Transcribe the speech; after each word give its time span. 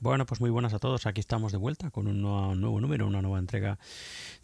Bueno, 0.00 0.26
pues 0.26 0.40
muy 0.40 0.50
buenas 0.50 0.74
a 0.74 0.78
todos. 0.78 1.06
Aquí 1.06 1.18
estamos 1.18 1.50
de 1.50 1.58
vuelta 1.58 1.90
con 1.90 2.06
un 2.06 2.22
nuevo, 2.22 2.80
número, 2.80 3.04
una 3.04 3.20
nueva 3.20 3.40
entrega 3.40 3.80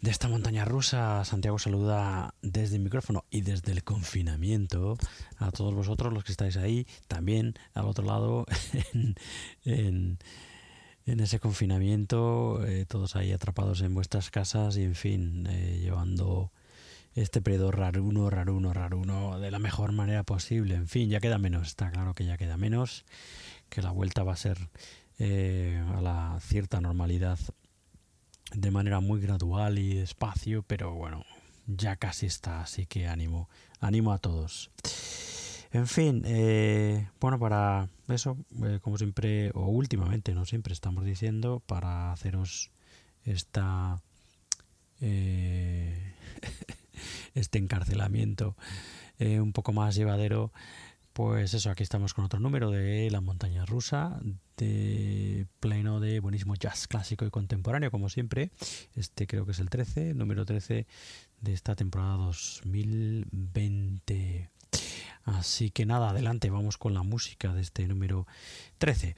de 0.01 0.11
esta 0.11 0.27
montaña 0.27 0.65
rusa. 0.65 1.23
Santiago 1.23 1.57
saluda 1.59 2.33
desde 2.41 2.75
el 2.75 2.81
micrófono 2.81 3.23
y 3.29 3.39
desde 3.39 3.71
el 3.71 3.85
confinamiento 3.85 4.97
a 5.37 5.51
todos 5.51 5.73
vosotros 5.73 6.11
los 6.11 6.25
que 6.25 6.33
estáis 6.33 6.57
ahí, 6.57 6.85
también 7.07 7.53
al 7.73 7.85
otro 7.85 8.03
lado 8.03 8.45
en, 9.63 10.19
ese 11.05 11.39
confinamiento, 11.39 12.61
eh, 12.65 12.85
todos 12.85 13.15
ahí 13.15 13.31
atrapados 13.31 13.79
en 13.79 13.93
vuestras 13.93 14.31
casas 14.31 14.75
y 14.75 14.83
en 14.83 14.95
fin, 14.95 15.47
eh, 15.49 15.79
llevando 15.81 16.51
este 17.13 17.41
periodo 17.41 17.71
raruno, 17.71 18.29
raruno, 18.29 18.73
raruno 18.73 19.39
de 19.39 19.51
la 19.51 19.59
mejor 19.59 19.93
manera 19.93 20.23
posible. 20.23 20.75
En 20.75 20.89
fin, 20.89 21.09
ya 21.09 21.21
queda 21.21 21.37
menos, 21.37 21.69
está 21.69 21.91
claro 21.91 22.13
que 22.13 22.25
ya 22.25 22.35
queda 22.37 22.57
menos, 22.57 23.05
que 23.69 23.81
la 23.81 23.91
vuelta 23.91 24.23
va 24.23 24.33
a 24.33 24.37
ser 24.37 24.57
eh, 25.17 25.81
a 25.95 26.01
la 26.01 26.37
cierta 26.41 26.81
normalidad 26.81 27.39
de 28.53 28.71
manera 28.71 28.99
muy 28.99 29.21
gradual 29.21 29.79
y 29.79 29.95
despacio, 29.95 30.63
pero 30.63 30.93
bueno, 30.93 31.23
ya 31.67 31.95
casi 31.95 32.25
está, 32.25 32.61
así 32.61 32.85
que 32.85 33.07
ánimo, 33.07 33.49
ánimo 33.79 34.11
a 34.11 34.17
todos. 34.17 34.71
En 35.71 35.87
fin, 35.87 36.23
eh, 36.25 37.07
bueno, 37.19 37.39
para 37.39 37.87
eso, 38.09 38.37
eh, 38.63 38.79
como 38.81 38.97
siempre, 38.97 39.51
o 39.53 39.67
últimamente, 39.67 40.33
no 40.33 40.45
siempre 40.45 40.73
estamos 40.73 41.05
diciendo, 41.05 41.61
para 41.65 42.11
haceros 42.11 42.71
esta 43.23 44.01
este 47.35 47.57
encarcelamiento 47.57 48.55
un 49.19 49.53
poco 49.53 49.71
más 49.71 49.95
llevadero, 49.95 50.51
pues 51.15 51.53
eso, 51.53 51.69
aquí 51.69 51.81
estamos 51.81 52.13
con 52.13 52.25
otro 52.25 52.41
número 52.41 52.71
de 52.71 53.09
La 53.09 53.21
montaña 53.21 53.65
rusa, 53.65 54.19
de 54.57 55.47
pleno 55.61 56.01
de 56.01 56.19
buenísimo 56.19 56.55
jazz 56.55 56.89
clásico 56.89 57.25
y 57.25 57.29
contemporáneo, 57.29 57.89
como 57.89 58.09
siempre. 58.09 58.51
Este 58.95 59.25
creo 59.25 59.45
que 59.45 59.53
es 59.53 59.59
el 59.59 59.69
13, 59.69 60.13
número 60.13 60.45
13 60.45 60.85
de 61.39 61.53
esta 61.53 61.73
temporada 61.73 62.17
2020. 62.17 64.49
Así 65.23 65.71
que 65.71 65.85
nada, 65.85 66.09
adelante, 66.09 66.49
vamos 66.49 66.77
con 66.77 66.93
la 66.93 67.03
música 67.03 67.53
de 67.53 67.61
este 67.61 67.87
número 67.87 68.27
13 68.77 69.15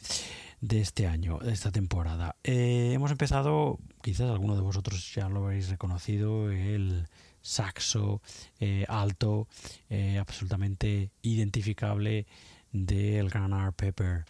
de 0.61 0.81
este 0.81 1.07
año, 1.07 1.39
de 1.39 1.51
esta 1.51 1.71
temporada. 1.71 2.35
Eh, 2.43 2.91
hemos 2.93 3.09
empezado, 3.09 3.79
quizás 4.03 4.29
alguno 4.29 4.53
de 4.53 4.61
vosotros 4.61 5.15
ya 5.15 5.29
lo 5.29 5.45
habéis 5.45 5.69
reconocido, 5.69 6.51
el 6.51 7.07
saxo 7.47 8.21
eh, 8.59 8.83
alto, 8.87 9.47
eh, 9.87 10.17
absolutamente 10.17 11.11
identificable 11.21 12.25
del 12.69 13.29
gran 13.29 13.53
Art 13.53 13.75
Pepper. 13.75 14.25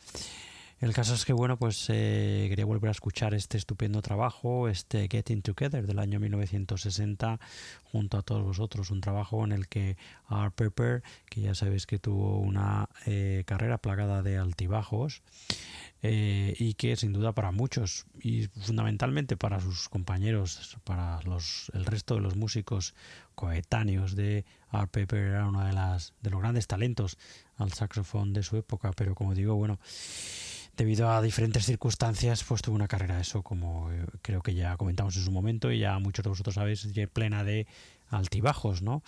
El 0.79 0.93
caso 0.93 1.15
es 1.15 1.25
que, 1.25 1.33
bueno, 1.33 1.57
pues 1.57 1.85
eh, 1.89 2.45
quería 2.49 2.65
volver 2.65 2.89
a 2.89 2.91
escuchar 2.91 3.33
este 3.33 3.57
estupendo 3.57 4.01
trabajo, 4.01 4.69
este 4.69 5.07
Getting 5.09 5.41
Together 5.41 5.87
del 5.87 5.97
año 5.97 6.19
1960, 6.19 7.39
junto 7.83 8.17
a 8.17 8.21
todos 8.21 8.43
vosotros. 8.43 8.91
Un 8.91 9.01
trabajo 9.01 9.43
en 9.43 9.53
el 9.53 9.67
que 9.67 9.97
Art 10.27 10.53
Pepper, 10.53 11.01
que 11.29 11.41
ya 11.41 11.55
sabéis 11.55 11.87
que 11.87 11.97
tuvo 11.97 12.37
una 12.39 12.89
carrera 13.45 13.79
plagada 13.79 14.21
de 14.21 14.37
altibajos, 14.37 15.23
eh, 16.03 16.53
y 16.59 16.75
que 16.75 16.95
sin 16.95 17.11
duda 17.11 17.33
para 17.33 17.51
muchos 17.51 18.05
y 18.21 18.45
fundamentalmente 18.47 19.35
para 19.35 19.59
sus 19.59 19.89
compañeros, 19.89 20.77
para 20.83 21.19
los, 21.23 21.71
el 21.73 21.85
resto 21.85 22.13
de 22.13 22.21
los 22.21 22.35
músicos 22.35 22.93
coetáneos 23.33 24.15
de 24.15 24.45
Art 24.69 24.91
Pepper 24.91 25.19
era 25.19 25.47
uno 25.47 25.65
de, 25.65 25.73
las, 25.73 26.13
de 26.21 26.29
los 26.29 26.39
grandes 26.39 26.67
talentos 26.67 27.17
al 27.55 27.73
saxofón 27.73 28.31
de 28.31 28.43
su 28.43 28.57
época, 28.57 28.91
pero 28.95 29.15
como 29.15 29.33
digo, 29.33 29.55
bueno, 29.55 29.79
debido 30.77 31.09
a 31.09 31.21
diferentes 31.23 31.65
circunstancias, 31.65 32.43
pues 32.43 32.61
tuvo 32.61 32.75
una 32.75 32.87
carrera 32.87 33.19
eso, 33.19 33.41
como 33.41 33.91
eh, 33.91 34.05
creo 34.21 34.41
que 34.41 34.53
ya 34.53 34.77
comentamos 34.77 35.17
en 35.17 35.23
su 35.23 35.31
momento 35.31 35.71
y 35.71 35.79
ya 35.79 35.97
muchos 35.97 36.23
de 36.23 36.29
vosotros 36.29 36.55
sabéis, 36.55 36.87
plena 37.11 37.43
de 37.43 37.65
altibajos, 38.09 38.83
¿no? 38.83 39.03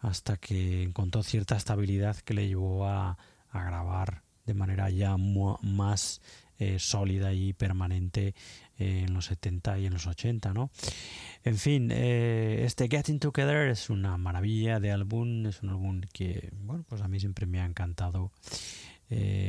Hasta 0.00 0.36
que 0.36 0.82
encontró 0.82 1.22
cierta 1.22 1.56
estabilidad 1.56 2.16
que 2.18 2.34
le 2.34 2.46
llevó 2.46 2.86
a, 2.86 3.16
grabar 3.52 4.22
de 4.46 4.52
manera 4.52 4.90
ya 4.90 5.16
más 5.16 6.20
eh, 6.58 6.78
sólida 6.80 7.32
y 7.32 7.52
permanente 7.52 8.34
eh, 8.78 9.04
en 9.06 9.14
los 9.14 9.26
70 9.26 9.78
y 9.78 9.86
en 9.86 9.92
los 9.92 10.08
80, 10.08 10.52
¿no? 10.52 10.70
En 11.44 11.56
fin, 11.56 11.90
este 11.90 12.88
Getting 12.88 13.20
Together 13.20 13.68
es 13.68 13.90
una 13.90 14.16
maravilla 14.16 14.80
de 14.80 14.90
álbum, 14.90 15.46
es 15.46 15.62
un 15.62 15.70
álbum 15.70 16.00
que, 16.12 16.50
bueno, 16.62 16.84
pues 16.88 17.00
a 17.00 17.08
mí 17.08 17.20
siempre 17.20 17.46
me 17.46 17.60
ha 17.60 17.64
encantado. 17.64 18.32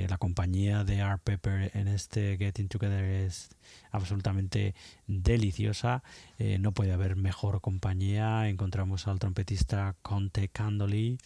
La 0.07 0.17
compañía 0.17 0.83
de 0.83 1.01
Art 1.01 1.21
Pepper 1.23 1.71
en 1.73 1.87
este 1.87 2.37
Getting 2.37 2.67
Together 2.67 3.03
es 3.03 3.49
absolutamente 3.91 4.75
deliciosa. 5.07 6.03
no 6.59 6.71
puede 6.71 6.93
haber 6.93 7.15
mejor 7.15 7.61
compañía. 7.61 8.47
Encontramos 8.49 9.07
al 9.07 9.19
trompetista 9.19 9.95
Conte 10.01 10.49
Candoli, 10.49 11.17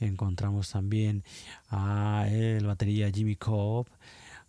encontramos 0.00 0.70
también 0.70 1.24
a 1.70 2.26
el 2.30 2.66
batería 2.66 3.10
Jimmy 3.10 3.36
Cobb, 3.36 3.86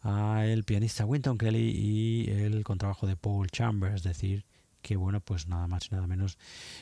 a 0.02 0.46
el 0.46 0.64
pianista 0.64 1.06
Winton 1.06 1.38
Kelly 1.38 1.72
y 1.72 2.30
el 2.30 2.64
contrabajo 2.64 3.08
de 3.08 3.16
Paul 3.16 3.50
Chambers, 3.50 3.96
es 3.96 4.04
decir, 4.04 4.46
que 4.82 4.96
bueno, 4.96 5.20
pues 5.20 5.48
nada 5.48 5.68
más 5.68 5.88
y 5.88 5.96
nada 5.96 6.08
menos 6.08 6.38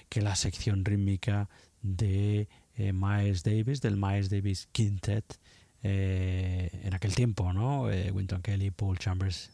que 0.09 0.21
la 0.21 0.35
sección 0.35 0.85
rítmica 0.85 1.49
de 1.81 2.47
eh, 2.75 2.93
Miles 2.93 3.43
Davis, 3.43 3.81
del 3.81 3.97
Miles 3.97 4.29
Davis 4.29 4.67
Quintet, 4.71 5.39
eh, 5.83 6.69
en 6.83 6.93
aquel 6.93 7.15
tiempo, 7.15 7.53
¿no? 7.53 7.89
Eh, 7.91 8.11
Winton 8.11 8.41
Kelly, 8.41 8.71
Paul 8.71 8.97
Chambers 8.97 9.51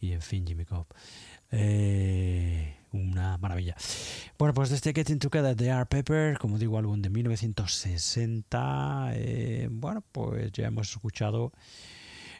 y 0.00 0.12
en 0.12 0.22
fin 0.22 0.46
Jimmy 0.46 0.64
Cobb. 0.64 0.86
una 2.92 3.38
maravilla. 3.38 3.76
Bueno, 4.38 4.54
pues 4.54 4.70
desde 4.70 4.92
Getting 4.92 5.18
Together 5.18 5.56
de 5.56 5.70
Art 5.70 5.88
Pepper, 5.88 6.38
como 6.38 6.58
digo, 6.58 6.78
álbum 6.78 7.02
de 7.02 7.10
1960. 7.10 9.12
bueno, 9.70 10.04
pues 10.12 10.52
ya 10.52 10.66
hemos 10.66 10.90
escuchado 10.90 11.52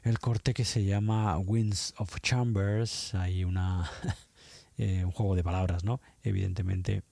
el 0.04 0.18
corte 0.18 0.52
que 0.52 0.64
se 0.64 0.84
llama 0.84 1.38
Winds 1.38 1.94
of 1.96 2.20
Chambers. 2.20 3.14
Hay 3.14 3.44
una 3.44 3.90
eh, 4.76 5.02
un 5.04 5.12
juego 5.12 5.34
de 5.34 5.42
palabras, 5.42 5.84
¿no? 5.84 6.00
Evidentemente 6.22 7.02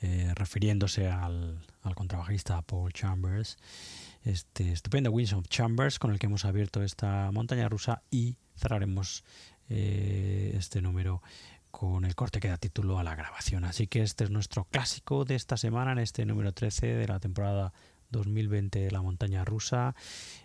eh, 0.00 0.32
refiriéndose 0.34 1.08
al, 1.08 1.64
al 1.82 1.94
contrabajista 1.94 2.60
Paul 2.62 2.92
Chambers. 2.92 3.56
Este 4.24 4.72
estupendo 4.72 5.10
Winds 5.10 5.32
of 5.32 5.48
Chambers 5.48 5.98
con 5.98 6.10
el 6.10 6.18
que 6.18 6.26
hemos 6.26 6.44
abierto 6.44 6.82
esta 6.82 7.30
montaña 7.32 7.68
rusa 7.68 8.02
y 8.10 8.36
cerraremos 8.56 9.24
eh, 9.68 10.54
este 10.56 10.82
número 10.82 11.22
con 11.70 12.04
el 12.04 12.14
corte 12.14 12.40
que 12.40 12.48
da 12.48 12.56
título 12.56 12.98
a 12.98 13.04
la 13.04 13.14
grabación. 13.14 13.64
Así 13.64 13.86
que 13.86 14.02
este 14.02 14.24
es 14.24 14.30
nuestro 14.30 14.64
clásico 14.64 15.24
de 15.24 15.34
esta 15.34 15.56
semana 15.56 15.92
en 15.92 15.98
este 15.98 16.26
número 16.26 16.52
13 16.52 16.86
de 16.86 17.06
la 17.06 17.20
temporada 17.20 17.72
2020 18.10 18.90
La 18.90 19.02
montaña 19.02 19.44
rusa, 19.44 19.94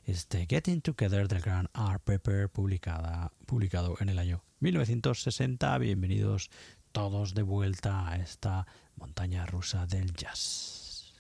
este 0.06 0.46
Getting 0.50 0.82
Together 0.82 1.28
del 1.28 1.42
gran 1.42 1.70
Art 1.74 2.04
Pepper 2.04 2.50
publicada, 2.50 3.32
publicado 3.46 3.96
en 4.00 4.10
el 4.10 4.20
año 4.20 4.44
1960. 4.60 5.78
Bienvenidos 5.78 6.50
todos 6.92 7.34
de 7.34 7.44
vuelta 7.44 8.10
a 8.10 8.18
esta 8.18 8.68
montaña 8.96 9.46
rusa 9.46 9.86
del 9.86 10.14
jazz. 10.14 11.14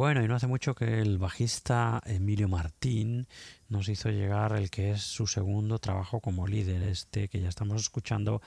Bueno, 0.00 0.24
y 0.24 0.28
no 0.28 0.34
hace 0.34 0.46
mucho 0.46 0.74
que 0.74 1.02
el 1.02 1.18
bajista 1.18 2.00
Emilio 2.06 2.48
Martín 2.48 3.28
nos 3.70 3.88
hizo 3.88 4.10
llegar 4.10 4.52
el 4.52 4.68
que 4.68 4.90
es 4.90 5.02
su 5.02 5.26
segundo 5.26 5.78
trabajo 5.78 6.20
como 6.20 6.46
líder, 6.46 6.82
este 6.82 7.28
que 7.28 7.40
ya 7.40 7.48
estamos 7.48 7.80
escuchando, 7.80 8.42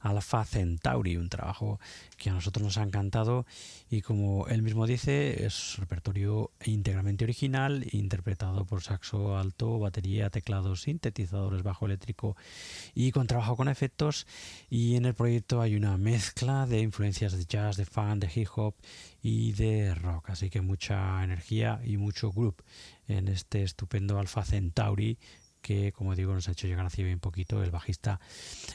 Alpha 0.00 0.44
Centauri, 0.44 1.16
un 1.16 1.28
trabajo 1.28 1.80
que 2.16 2.30
a 2.30 2.32
nosotros 2.32 2.64
nos 2.64 2.78
ha 2.78 2.84
encantado 2.84 3.46
y 3.90 4.02
como 4.02 4.46
él 4.46 4.62
mismo 4.62 4.86
dice, 4.86 5.44
es 5.44 5.76
repertorio 5.78 6.52
íntegramente 6.64 7.24
original, 7.24 7.84
interpretado 7.90 8.64
por 8.64 8.82
saxo 8.82 9.36
alto, 9.36 9.78
batería, 9.80 10.30
teclados, 10.30 10.82
sintetizadores, 10.82 11.64
bajo 11.64 11.86
eléctrico 11.86 12.36
y 12.94 13.10
con 13.10 13.26
trabajo 13.26 13.56
con 13.56 13.68
efectos. 13.68 14.26
Y 14.70 14.94
en 14.94 15.04
el 15.04 15.14
proyecto 15.14 15.60
hay 15.60 15.74
una 15.74 15.96
mezcla 15.96 16.66
de 16.66 16.80
influencias 16.80 17.32
de 17.32 17.44
jazz, 17.44 17.76
de 17.76 17.84
funk, 17.84 18.20
de 18.20 18.30
hip 18.40 18.48
hop 18.54 18.74
y 19.20 19.52
de 19.52 19.94
rock, 19.96 20.30
así 20.30 20.48
que 20.48 20.60
mucha 20.60 21.24
energía 21.24 21.80
y 21.84 21.96
mucho 21.96 22.30
group 22.30 22.62
en 23.08 23.28
este 23.28 23.62
estupendo 23.62 24.18
Alpha 24.18 24.44
Centauri 24.44 25.18
que, 25.60 25.92
como 25.92 26.14
digo, 26.14 26.34
nos 26.34 26.48
ha 26.48 26.52
hecho 26.52 26.66
llegar 26.66 26.86
hace 26.86 27.02
bien 27.02 27.20
poquito 27.20 27.62
el 27.62 27.70
bajista 27.70 28.20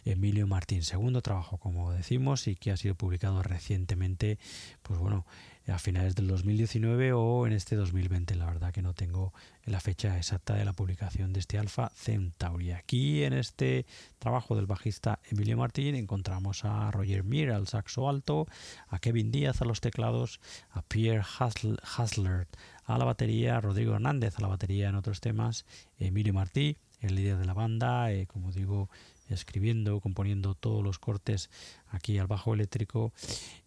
Emilio 0.06 0.48
Martín. 0.48 0.84
Segundo 0.84 1.22
trabajo, 1.22 1.58
como 1.58 1.92
decimos, 1.92 2.48
y 2.48 2.56
que 2.56 2.72
ha 2.72 2.78
sido 2.78 2.96
publicado 2.96 3.42
recientemente, 3.42 4.38
pues 4.82 5.00
bueno, 5.00 5.26
a 5.68 5.80
finales 5.80 6.14
del 6.16 6.28
2019 6.28 7.14
o 7.14 7.48
en 7.48 7.54
este 7.54 7.76
2020. 7.76 8.36
La 8.36 8.46
verdad 8.46 8.74
que 8.74 8.82
no 8.82 8.94
tengo 8.94 9.34
la 9.66 9.80
fecha 9.80 10.18
exacta 10.18 10.56
de 10.56 10.66
la 10.66 10.74
publicación 10.74 11.32
de 11.32 11.40
este 11.40 11.58
Alfa 11.58 11.90
Centauri. 11.96 12.72
Aquí 12.72 13.24
en 13.24 13.34
este 13.34 13.86
trabajo 14.20 14.56
del 14.56 14.66
bajista 14.66 15.20
Emilio 15.30 15.58
Martín 15.58 15.96
encontramos 15.96 16.66
a 16.66 16.92
Roger 16.92 17.24
Mir 17.24 17.52
al 17.52 17.68
saxo 17.68 18.10
alto, 18.10 18.48
a 18.90 19.00
Kevin 19.00 19.32
Díaz 19.32 19.62
a 19.62 19.66
los 19.66 19.80
teclados, 19.80 20.42
a 20.72 20.82
Pierre 20.82 21.24
Hasler 21.24 22.48
a 22.86 22.98
la 22.98 23.06
batería, 23.06 23.60
Rodrigo 23.62 23.94
Hernández 23.96 24.38
a 24.38 24.42
la 24.42 24.48
batería 24.48 24.90
en 24.90 24.96
otros 24.96 25.22
temas, 25.22 25.66
Emilio 25.98 26.34
Martí, 26.34 26.78
el 27.02 27.16
líder 27.16 27.38
de 27.38 27.46
la 27.46 27.54
banda, 27.54 28.12
eh, 28.12 28.28
como 28.28 28.52
digo, 28.52 28.90
escribiendo, 29.30 30.00
componiendo 30.00 30.56
todos 30.56 30.84
los 30.84 31.00
cortes 31.00 31.50
aquí 31.90 32.18
al 32.18 32.28
bajo 32.28 32.54
eléctrico 32.54 33.14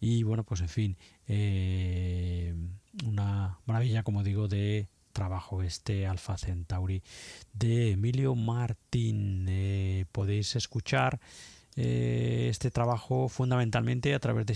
y 0.00 0.22
bueno, 0.22 0.44
pues 0.44 0.60
en 0.60 0.68
fin, 0.68 0.96
eh, 1.28 2.54
una 3.04 3.58
maravilla, 3.66 4.02
como 4.02 4.22
digo, 4.22 4.48
de 4.48 4.88
trabajo 5.12 5.62
este 5.62 6.06
Alfa 6.06 6.36
Centauri 6.36 7.02
de 7.54 7.92
Emilio 7.92 8.34
Martín. 8.34 9.46
Eh, 9.48 10.04
podéis 10.12 10.56
escuchar 10.56 11.18
eh, 11.76 12.48
este 12.50 12.70
trabajo 12.70 13.28
fundamentalmente 13.28 14.14
a 14.14 14.18
través 14.18 14.46
de 14.46 14.54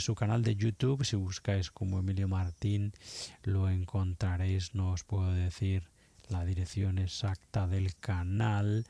su, 0.00 0.14
canal 0.14 0.42
de 0.42 0.56
YouTube. 0.56 1.04
Si 1.04 1.14
buscáis 1.14 1.70
como 1.70 1.98
Emilio 1.98 2.28
Martín 2.28 2.94
lo 3.42 3.68
encontraréis, 3.68 4.74
no 4.74 4.92
os 4.92 5.04
puedo 5.04 5.32
decir 5.32 5.90
la 6.28 6.46
dirección 6.46 6.98
exacta 6.98 7.66
del 7.66 7.94
canal, 7.96 8.86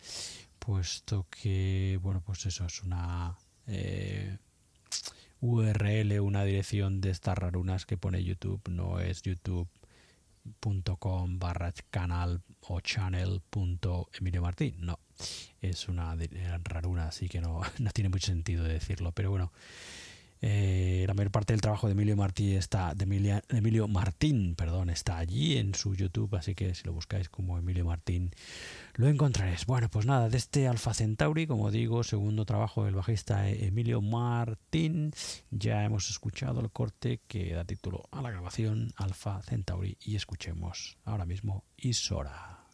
puesto 0.60 1.26
que, 1.28 1.98
bueno, 2.02 2.22
pues 2.24 2.46
eso 2.46 2.64
es 2.66 2.82
una 2.84 3.36
eh, 3.66 4.38
URL, 5.40 6.20
una 6.20 6.44
dirección 6.44 7.00
de 7.00 7.10
estas 7.10 7.36
rarunas 7.36 7.84
que 7.84 7.96
pone 7.96 8.22
YouTube, 8.22 8.62
no 8.70 9.00
es 9.00 9.22
youtube.com 9.22 9.68
barra 11.40 11.74
canal 11.90 12.42
o 12.68 12.80
channel 12.80 13.40
Emilio 14.18 14.42
Martín, 14.42 14.76
no 14.80 14.98
es 15.60 15.88
una 15.88 16.16
raruna, 16.64 17.08
así 17.08 17.28
que 17.28 17.40
no, 17.40 17.60
no 17.78 17.90
tiene 17.90 18.08
mucho 18.08 18.26
sentido 18.26 18.64
decirlo. 18.64 19.12
Pero 19.12 19.30
bueno, 19.30 19.52
eh, 20.48 21.04
la 21.08 21.14
mayor 21.14 21.32
parte 21.32 21.52
del 21.52 21.60
trabajo 21.60 21.88
de 21.88 21.94
Emilio 21.94 22.16
Martín 22.16 22.52
está 22.52 22.94
de, 22.94 23.42
Emilio 23.48 23.88
Martín, 23.88 24.54
perdón, 24.54 24.90
está 24.90 25.18
allí 25.18 25.56
en 25.56 25.74
su 25.74 25.96
YouTube, 25.96 26.36
así 26.36 26.54
que 26.54 26.72
si 26.76 26.84
lo 26.84 26.92
buscáis 26.92 27.28
como 27.28 27.58
Emilio 27.58 27.84
Martín 27.84 28.30
lo 28.94 29.08
encontraréis. 29.08 29.66
Bueno, 29.66 29.88
pues 29.88 30.06
nada, 30.06 30.28
de 30.28 30.36
este 30.36 30.68
Alfa 30.68 30.94
Centauri, 30.94 31.48
como 31.48 31.72
digo, 31.72 32.04
segundo 32.04 32.44
trabajo 32.44 32.84
del 32.84 32.94
bajista 32.94 33.48
Emilio 33.50 34.00
Martín, 34.00 35.10
ya 35.50 35.82
hemos 35.82 36.10
escuchado 36.10 36.60
el 36.60 36.70
corte 36.70 37.20
que 37.26 37.52
da 37.52 37.64
título 37.64 38.04
a 38.12 38.22
la 38.22 38.30
grabación 38.30 38.92
Alfa 38.94 39.42
Centauri 39.42 39.98
y 40.00 40.14
escuchemos 40.14 40.96
ahora 41.04 41.26
mismo 41.26 41.64
Isora. 41.76 42.65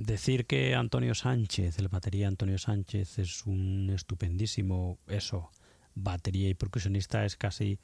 Decir 0.00 0.46
que 0.46 0.74
Antonio 0.74 1.14
Sánchez, 1.14 1.78
el 1.78 1.88
batería 1.88 2.26
Antonio 2.26 2.58
Sánchez, 2.58 3.18
es 3.18 3.46
un 3.46 3.90
estupendísimo, 3.94 4.98
eso, 5.06 5.50
batería 5.94 6.48
y 6.48 6.54
percusionista 6.54 7.24
es 7.24 7.36
casi 7.36 7.78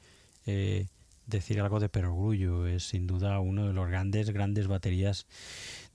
eh, 0.45 0.87
decir 1.27 1.61
algo 1.61 1.79
de 1.79 1.89
perogrullo. 1.89 2.65
Es 2.65 2.89
sin 2.89 3.05
duda 3.05 3.39
uno 3.39 3.67
de 3.67 3.73
los 3.73 3.87
grandes, 3.87 4.31
grandes 4.31 4.67
baterías 4.67 5.27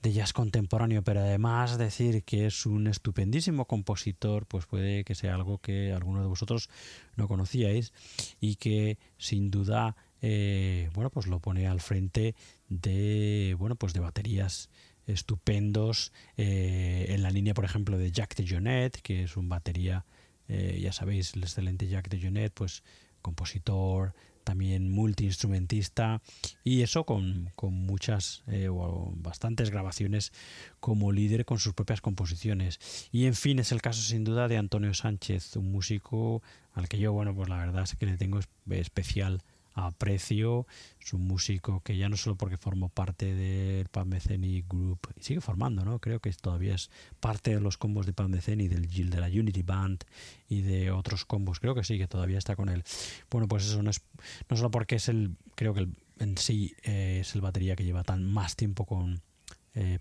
de 0.03 0.13
jazz 0.13 0.33
contemporáneo, 0.33 1.03
pero 1.03 1.21
además 1.21 1.77
decir 1.77 2.23
que 2.23 2.47
es 2.47 2.67
un 2.67 2.87
estupendísimo 2.87 3.67
compositor, 3.67 4.47
pues 4.47 4.67
puede 4.67 5.05
que 5.05 5.17
sea 5.17 5.35
algo 5.35 5.59
que 5.59 5.93
alguno 5.93 6.21
de 6.21 6.29
vosotros 6.29 6.71
no 7.17 7.27
conocíais 7.27 7.93
y 8.41 8.57
que 8.57 8.99
sin 9.19 9.51
duda, 9.51 9.97
eh, 10.21 10.89
bueno, 10.95 11.11
pues 11.11 11.27
lo 11.27 11.41
pone 11.41 11.67
al 11.67 11.81
frente 11.81 12.37
de, 12.69 13.57
bueno, 13.59 13.75
pues 13.75 13.93
de 13.93 14.01
baterías 14.01 14.71
estupendos 15.13 16.13
eh, 16.37 17.07
en 17.09 17.23
la 17.23 17.31
línea, 17.31 17.55
por 17.55 17.65
ejemplo, 17.65 17.99
de 17.99 18.11
Jack 18.11 18.37
de 18.37 18.47
Jonet, 18.49 19.01
que 19.03 19.25
es 19.25 19.37
un 19.37 19.49
batería, 19.49 20.05
eh, 20.49 20.79
ya 20.83 20.93
sabéis, 20.93 21.35
el 21.35 21.43
excelente 21.43 21.89
Jack 21.89 22.09
de 22.09 22.21
Jonet, 22.21 22.53
pues 22.53 22.83
compositor, 23.21 24.15
también 24.43 24.91
multiinstrumentista 24.91 26.21
y 26.65 26.83
eso 26.83 27.05
con, 27.05 27.51
con 27.57 27.73
muchas 27.73 28.43
eh, 28.49 28.69
o 28.69 29.13
bastantes 29.17 29.71
grabaciones 29.71 30.33
como 30.81 31.13
líder 31.13 31.45
con 31.45 31.59
sus 31.59 31.75
propias 31.75 32.01
composiciones. 32.01 33.09
Y 33.13 33.27
en 33.27 33.35
fin 33.35 33.59
es 33.59 33.73
el 33.73 33.81
caso 33.83 34.03
sin 34.03 34.25
duda 34.25 34.49
de 34.49 34.59
Antonio 34.59 34.95
Sánchez 34.95 35.57
un 35.57 35.71
músico 35.73 36.43
al 36.73 36.89
que 36.89 36.99
yo 36.99 37.13
bueno 37.13 37.35
pues 37.35 37.49
la 37.49 37.57
verdad 37.57 37.85
es 37.85 37.95
que 37.95 38.07
le 38.07 38.17
tengo 38.17 38.41
especial 38.71 39.43
aprecio. 39.75 40.67
Es 41.01 41.13
un 41.13 41.27
músico 41.27 41.81
que 41.81 41.97
ya 41.97 42.09
no 42.09 42.17
solo 42.17 42.37
porque 42.37 42.57
formó 42.57 42.89
parte 42.89 43.35
del 43.35 43.89
Pan 43.89 44.09
Meceni 44.09 44.63
Group, 44.69 45.13
sigue 45.21 45.41
formando, 45.41 45.85
¿no? 45.85 45.99
Creo 45.99 46.21
que 46.21 46.33
todavía 46.33 46.75
es 46.75 46.91
parte 47.21 47.55
de 47.55 47.61
los 47.61 47.79
combos 47.79 48.07
de 48.07 48.13
Pan 48.13 48.31
Meceni, 48.31 48.69
del 48.69 48.89
de 49.11 49.21
la 49.21 49.27
Unity 49.27 49.63
Band 49.63 50.05
y 50.49 50.63
de 50.63 50.91
otros 50.91 51.25
combos. 51.25 51.61
Creo 51.61 51.75
que 51.75 51.85
sí, 51.85 51.99
que 51.99 52.09
todavía 52.09 52.39
está 52.39 52.57
con 52.57 52.69
él. 52.69 52.85
Bueno, 53.31 53.49
pues 53.49 53.65
eso 53.65 53.83
no 53.83 53.91
es 53.91 54.03
no 54.49 54.57
solo 54.57 54.71
porque 54.71 54.97
es 54.97 55.09
el, 55.09 55.37
creo 55.55 55.75
que 55.75 55.89
en 56.19 56.39
sí 56.39 56.75
eh, 56.83 57.19
es 57.21 57.35
el 57.35 57.41
batería 57.41 57.77
que 57.77 57.85
lleva 57.85 58.05
tan 58.05 58.31
más 58.31 58.57
tiempo 58.57 58.87
con 58.87 59.23
eh, 59.75 59.99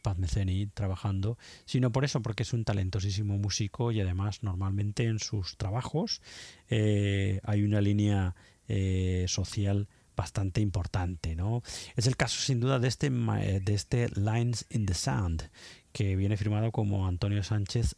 trabajando, 0.73 1.37
sino 1.65 1.91
por 1.91 2.03
eso, 2.03 2.21
porque 2.21 2.43
es 2.43 2.53
un 2.53 2.65
talentosísimo 2.65 3.37
músico 3.37 3.91
y 3.91 4.01
además 4.01 4.43
normalmente 4.43 5.05
en 5.05 5.19
sus 5.19 5.55
trabajos 5.57 6.21
eh, 6.69 7.39
hay 7.43 7.63
una 7.63 7.79
línea 7.81 8.35
eh, 8.73 9.25
social 9.27 9.89
bastante 10.15 10.61
importante. 10.61 11.35
¿no? 11.35 11.61
Es 11.97 12.07
el 12.07 12.15
caso 12.15 12.39
sin 12.39 12.61
duda 12.61 12.79
de 12.79 12.87
este, 12.87 13.09
de 13.09 13.73
este 13.73 14.07
Lines 14.15 14.65
in 14.69 14.85
the 14.85 14.93
Sand, 14.93 15.49
que 15.91 16.15
viene 16.15 16.37
firmado 16.37 16.71
como 16.71 17.05
Antonio 17.05 17.43
Sánchez 17.43 17.97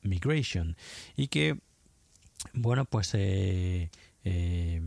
Migration 0.00 0.76
y 1.14 1.28
que, 1.28 1.58
bueno, 2.54 2.86
pues 2.86 3.10
eh, 3.12 3.90
eh, 4.24 4.80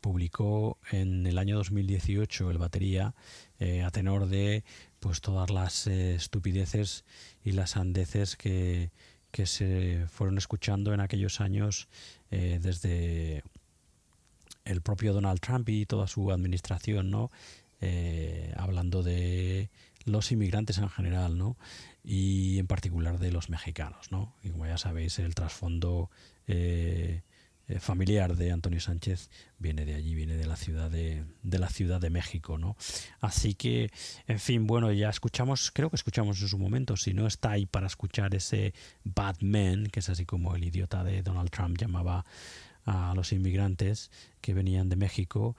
publicó 0.00 0.78
en 0.92 1.26
el 1.26 1.38
año 1.38 1.56
2018 1.56 2.52
el 2.52 2.58
batería 2.58 3.14
a 3.84 3.90
tenor 3.90 4.28
de 4.28 4.62
pues 5.00 5.20
todas 5.20 5.50
las 5.50 5.88
estupideces 5.88 7.04
y 7.42 7.52
las 7.52 7.76
andeces 7.76 8.36
que, 8.36 8.92
que 9.32 9.46
se 9.46 10.06
fueron 10.08 10.38
escuchando 10.38 10.92
en 10.92 11.00
aquellos 11.00 11.40
años 11.40 11.88
desde 12.30 13.42
el 14.64 14.80
propio 14.80 15.12
Donald 15.12 15.40
Trump 15.40 15.68
y 15.68 15.86
toda 15.86 16.06
su 16.06 16.30
administración, 16.30 17.10
¿no? 17.10 17.30
Eh, 17.80 18.52
hablando 18.56 19.02
de 19.02 19.70
los 20.04 20.32
inmigrantes 20.32 20.78
en 20.78 20.88
general, 20.88 21.36
¿no? 21.38 21.56
Y 22.02 22.58
en 22.58 22.66
particular 22.66 23.18
de 23.18 23.30
los 23.30 23.50
mexicanos, 23.50 24.10
¿no? 24.10 24.34
Y 24.42 24.50
como 24.50 24.66
ya 24.66 24.78
sabéis, 24.78 25.18
el 25.18 25.34
trasfondo 25.34 26.10
eh, 26.46 27.22
eh, 27.66 27.78
familiar 27.80 28.36
de 28.36 28.52
Antonio 28.52 28.80
Sánchez 28.80 29.30
viene 29.58 29.86
de 29.86 29.94
allí, 29.94 30.14
viene 30.14 30.36
de 30.36 30.46
la 30.46 30.56
ciudad 30.56 30.90
de, 30.90 31.24
de, 31.42 31.58
la 31.58 31.68
ciudad 31.68 32.00
de 32.00 32.10
México, 32.10 32.58
¿no? 32.58 32.76
Así 33.20 33.54
que, 33.54 33.90
en 34.26 34.38
fin, 34.38 34.66
bueno, 34.66 34.92
ya 34.92 35.08
escuchamos, 35.08 35.70
creo 35.70 35.88
que 35.88 35.96
escuchamos 35.96 36.40
en 36.42 36.48
su 36.48 36.58
momento, 36.58 36.96
si 36.96 37.14
no 37.14 37.26
está 37.26 37.52
ahí 37.52 37.64
para 37.64 37.86
escuchar 37.86 38.34
ese 38.34 38.74
Batman, 39.02 39.86
que 39.86 40.00
es 40.00 40.08
así 40.10 40.26
como 40.26 40.54
el 40.54 40.64
idiota 40.64 41.02
de 41.04 41.22
Donald 41.22 41.50
Trump 41.50 41.78
llamaba 41.78 42.26
a 42.84 43.14
los 43.14 43.32
inmigrantes 43.32 44.10
que 44.40 44.54
venían 44.54 44.88
de 44.88 44.96
México. 44.96 45.56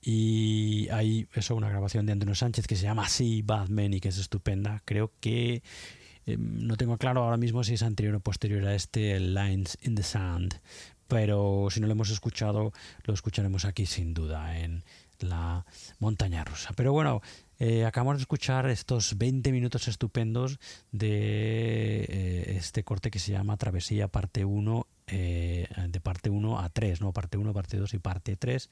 Y 0.00 0.88
hay 0.90 1.28
eso, 1.34 1.54
una 1.54 1.70
grabación 1.70 2.04
de 2.04 2.12
Antonio 2.12 2.34
Sánchez 2.34 2.66
que 2.66 2.76
se 2.76 2.82
llama 2.82 3.04
así, 3.04 3.42
Bad 3.42 3.68
Men, 3.68 3.94
y 3.94 4.00
que 4.00 4.08
es 4.08 4.18
estupenda. 4.18 4.82
Creo 4.84 5.12
que 5.20 5.62
em, 6.26 6.66
no 6.66 6.76
tengo 6.76 6.98
claro 6.98 7.22
ahora 7.22 7.38
mismo 7.38 7.64
si 7.64 7.74
es 7.74 7.82
anterior 7.82 8.14
o 8.14 8.20
posterior 8.20 8.66
a 8.66 8.74
este 8.74 9.18
Lines 9.18 9.78
in 9.82 9.94
the 9.94 10.02
Sand, 10.02 10.60
pero 11.08 11.68
si 11.70 11.80
no 11.80 11.86
lo 11.86 11.92
hemos 11.92 12.10
escuchado, 12.10 12.72
lo 13.04 13.14
escucharemos 13.14 13.64
aquí 13.64 13.86
sin 13.86 14.12
duda 14.12 14.58
en 14.58 14.84
la 15.20 15.64
montaña 16.00 16.44
rusa. 16.44 16.72
Pero 16.76 16.92
bueno, 16.92 17.22
eh, 17.58 17.84
acabamos 17.84 18.16
de 18.16 18.22
escuchar 18.22 18.68
estos 18.68 19.16
20 19.16 19.52
minutos 19.52 19.88
estupendos 19.88 20.58
de 20.92 22.04
eh, 22.08 22.54
este 22.56 22.84
corte 22.84 23.10
que 23.10 23.18
se 23.18 23.32
llama 23.32 23.56
Travesía 23.56 24.08
parte 24.08 24.44
1 24.44 24.86
eh, 25.06 25.68
de 25.88 26.00
parte 26.00 26.30
1 26.30 26.58
a 26.58 26.68
3, 26.68 27.00
¿no? 27.00 27.12
Parte 27.12 27.36
1, 27.36 27.52
parte 27.52 27.76
2 27.76 27.94
y 27.94 27.98
parte 27.98 28.36
3, 28.36 28.70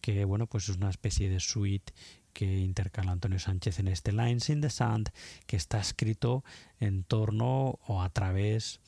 que 0.00 0.24
bueno, 0.24 0.46
pues 0.46 0.68
es 0.68 0.76
una 0.76 0.90
especie 0.90 1.28
de 1.28 1.40
suite 1.40 1.92
que 2.32 2.58
intercala 2.58 3.12
Antonio 3.12 3.38
Sánchez 3.38 3.78
en 3.78 3.88
este 3.88 4.12
Lines 4.12 4.48
in 4.48 4.60
the 4.60 4.70
Sand, 4.70 5.10
que 5.46 5.56
está 5.56 5.80
escrito 5.80 6.44
en 6.80 7.04
torno 7.04 7.78
o 7.86 8.02
a 8.02 8.08
través 8.10 8.80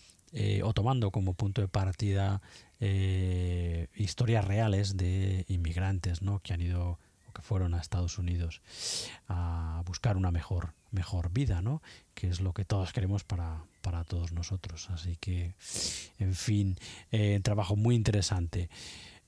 o 0.64 0.72
tomando 0.72 1.12
como 1.12 1.34
punto 1.34 1.60
de 1.60 1.68
partida 1.68 2.42
historias 3.94 4.44
reales 4.44 4.96
de 4.96 5.44
inmigrantes, 5.46 6.22
¿no? 6.22 6.40
Que 6.40 6.54
han 6.54 6.60
ido 6.60 6.98
que 7.34 7.42
fueron 7.42 7.74
a 7.74 7.80
Estados 7.80 8.18
Unidos 8.18 8.62
a 9.28 9.82
buscar 9.84 10.16
una 10.16 10.30
mejor, 10.30 10.72
mejor 10.90 11.30
vida, 11.30 11.60
¿no? 11.60 11.82
Que 12.14 12.28
es 12.28 12.40
lo 12.40 12.54
que 12.54 12.64
todos 12.64 12.92
queremos 12.92 13.24
para, 13.24 13.64
para 13.84 14.02
todos 14.02 14.32
nosotros. 14.32 14.88
Así 14.90 15.16
que, 15.16 15.54
en 16.18 16.34
fin, 16.34 16.76
eh, 17.12 17.38
trabajo 17.42 17.76
muy 17.76 17.94
interesante. 17.94 18.70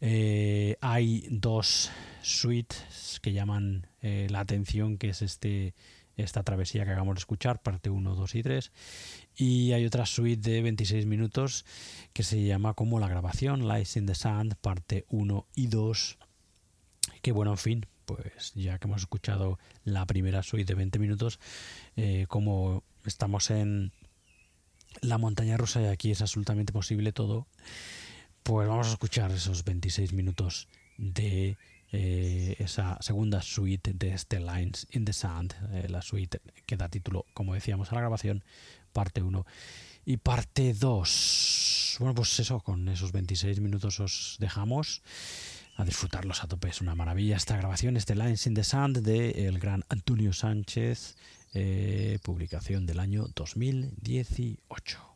Eh, 0.00 0.76
hay 0.80 1.26
dos 1.30 1.90
suites 2.22 3.20
que 3.22 3.32
llaman 3.32 3.86
eh, 4.00 4.26
la 4.30 4.40
atención, 4.40 4.98
que 4.98 5.10
es 5.10 5.22
este 5.22 5.74
esta 6.16 6.42
travesía 6.42 6.86
que 6.86 6.92
acabamos 6.92 7.16
de 7.16 7.18
escuchar, 7.18 7.60
parte 7.60 7.90
1, 7.90 8.14
2 8.14 8.34
y 8.36 8.42
3. 8.42 8.72
Y 9.36 9.72
hay 9.72 9.84
otra 9.84 10.06
suite 10.06 10.50
de 10.50 10.62
26 10.62 11.04
minutos 11.04 11.66
que 12.14 12.22
se 12.22 12.42
llama 12.42 12.72
como 12.72 12.98
la 12.98 13.06
grabación, 13.06 13.68
Lies 13.68 13.98
in 13.98 14.06
the 14.06 14.14
Sand, 14.14 14.54
parte 14.54 15.04
1 15.10 15.46
y 15.54 15.66
2. 15.66 16.16
Que 17.20 17.32
bueno, 17.32 17.50
en 17.50 17.58
fin, 17.58 17.86
pues 18.06 18.54
ya 18.54 18.78
que 18.78 18.86
hemos 18.86 19.02
escuchado 19.02 19.58
la 19.84 20.06
primera 20.06 20.42
suite 20.42 20.72
de 20.72 20.74
20 20.74 20.98
minutos, 20.98 21.38
como 22.28 22.82
estamos 23.04 23.50
en 23.50 23.92
la 25.00 25.18
montaña 25.18 25.56
rusa 25.56 25.82
y 25.82 25.86
aquí 25.86 26.10
es 26.10 26.20
absolutamente 26.20 26.72
posible 26.72 27.12
todo, 27.12 27.46
pues 28.42 28.68
vamos 28.68 28.88
a 28.88 28.92
escuchar 28.92 29.30
esos 29.32 29.64
26 29.64 30.12
minutos 30.12 30.68
de 30.98 31.56
eh, 31.92 32.56
esa 32.58 32.98
segunda 33.00 33.42
suite 33.42 33.92
de 33.94 34.12
este 34.12 34.40
Lines 34.40 34.86
in 34.90 35.04
the 35.04 35.12
Sand, 35.12 35.54
eh, 35.72 35.88
la 35.88 36.02
suite 36.02 36.40
que 36.66 36.76
da 36.76 36.88
título, 36.88 37.26
como 37.32 37.54
decíamos, 37.54 37.92
a 37.92 37.94
la 37.94 38.00
grabación, 38.00 38.44
parte 38.92 39.22
1 39.22 39.46
y 40.04 40.16
parte 40.16 40.74
2. 40.74 41.96
Bueno, 42.00 42.14
pues 42.14 42.38
eso, 42.40 42.60
con 42.60 42.88
esos 42.88 43.12
26 43.12 43.60
minutos 43.60 44.00
os 44.00 44.36
dejamos 44.40 45.02
a 45.76 45.84
disfrutarlos 45.84 46.42
a 46.42 46.48
tope. 46.48 46.68
Es 46.68 46.80
una 46.80 46.94
maravilla 46.94 47.36
esta 47.36 47.56
grabación, 47.56 47.96
este 47.96 48.14
Lines 48.14 48.46
in 48.46 48.54
the 48.54 48.64
Sand 48.64 48.98
de 48.98 49.46
el 49.46 49.58
gran 49.58 49.84
Antonio 49.88 50.32
Sánchez, 50.32 51.16
eh, 51.58 52.18
publicación 52.22 52.84
del 52.84 53.00
año 53.00 53.28
2018. 53.34 55.15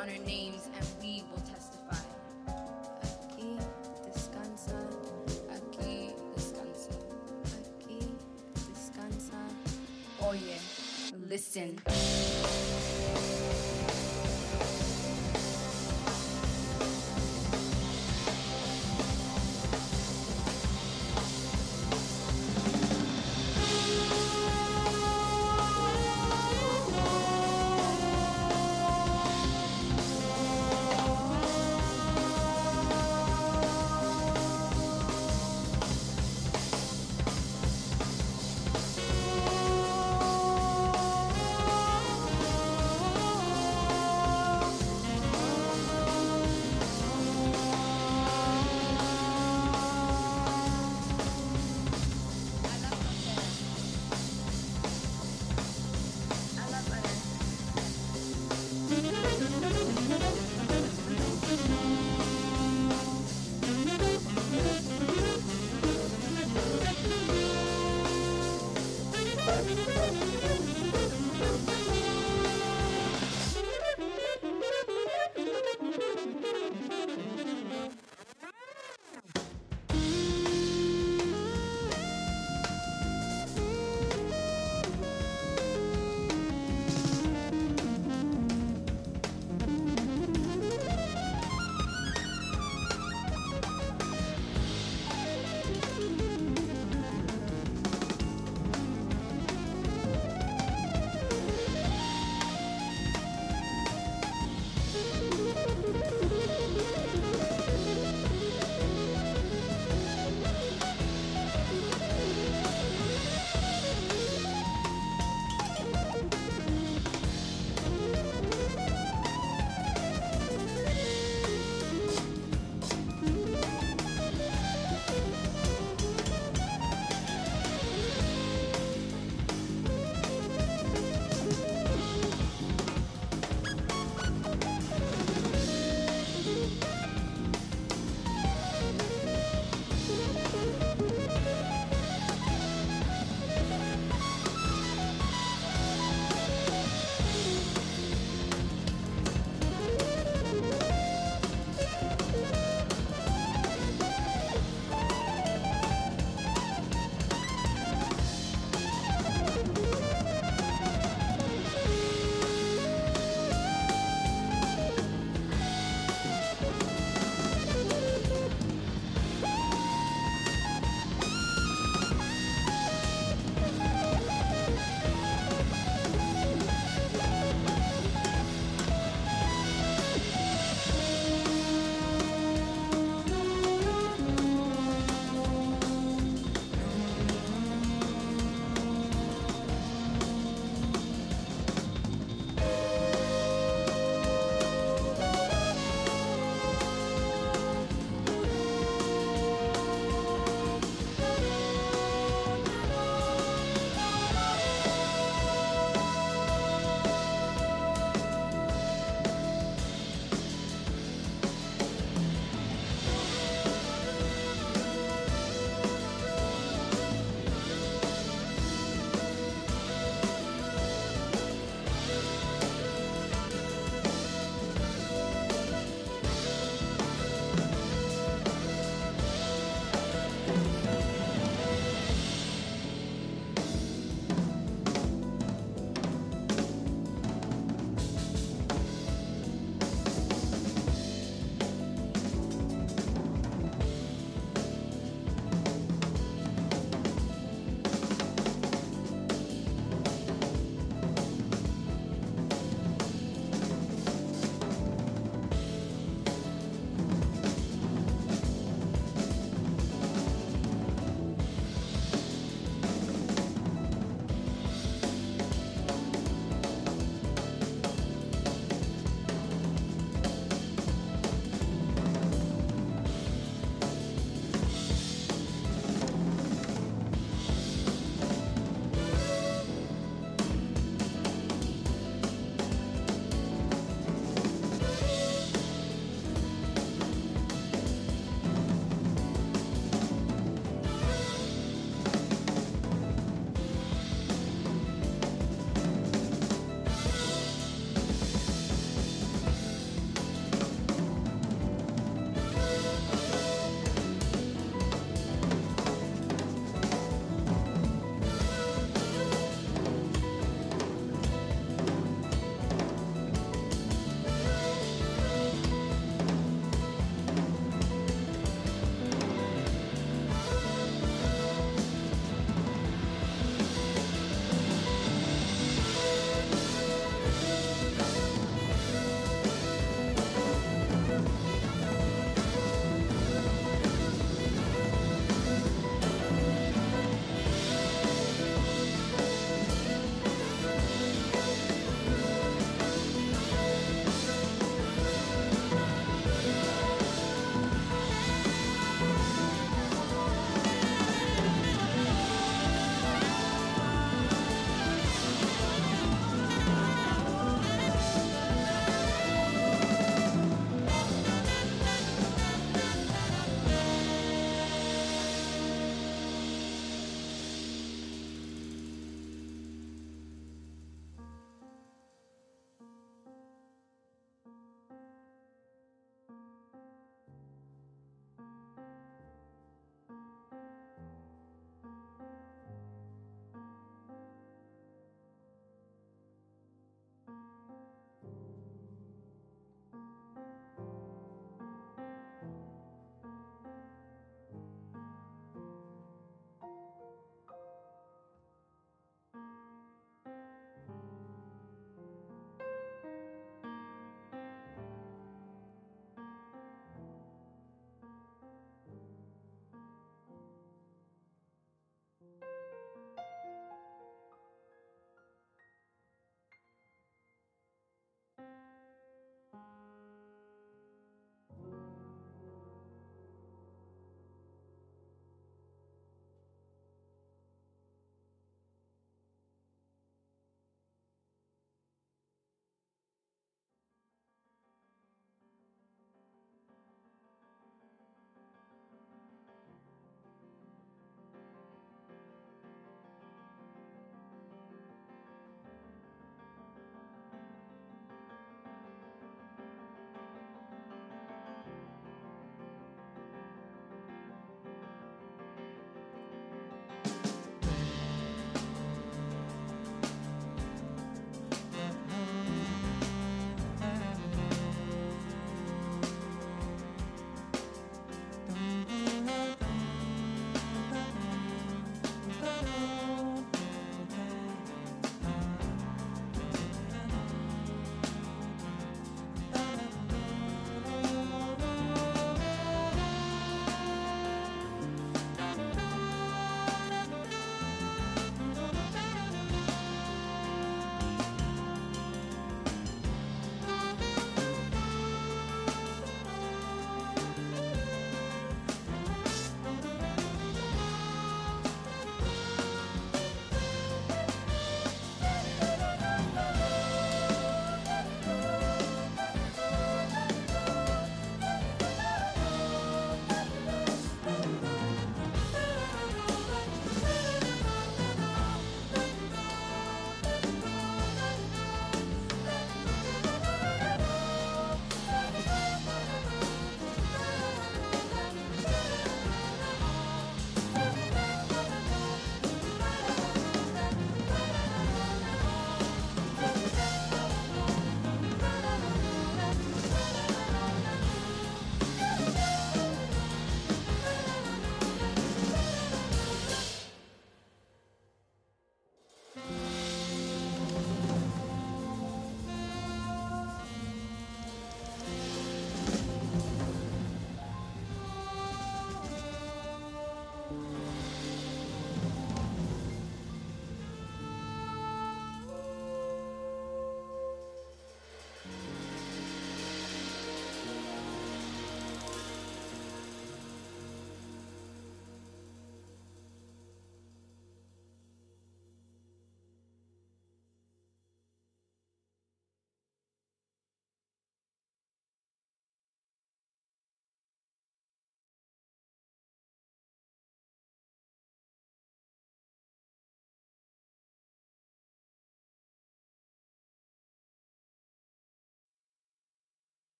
on 0.00 0.08
our 0.08 0.24
names 0.26 0.68
and 0.78 0.86
we 1.02 1.22
will 1.30 1.42
testify. 1.42 2.00
Aquí 3.36 3.58
descansa, 4.06 4.78
aquí 5.50 6.14
descansa, 6.34 6.92
aquí 7.60 8.08
descansa. 8.72 9.36
Oye, 10.26 10.56
listen. 11.28 11.76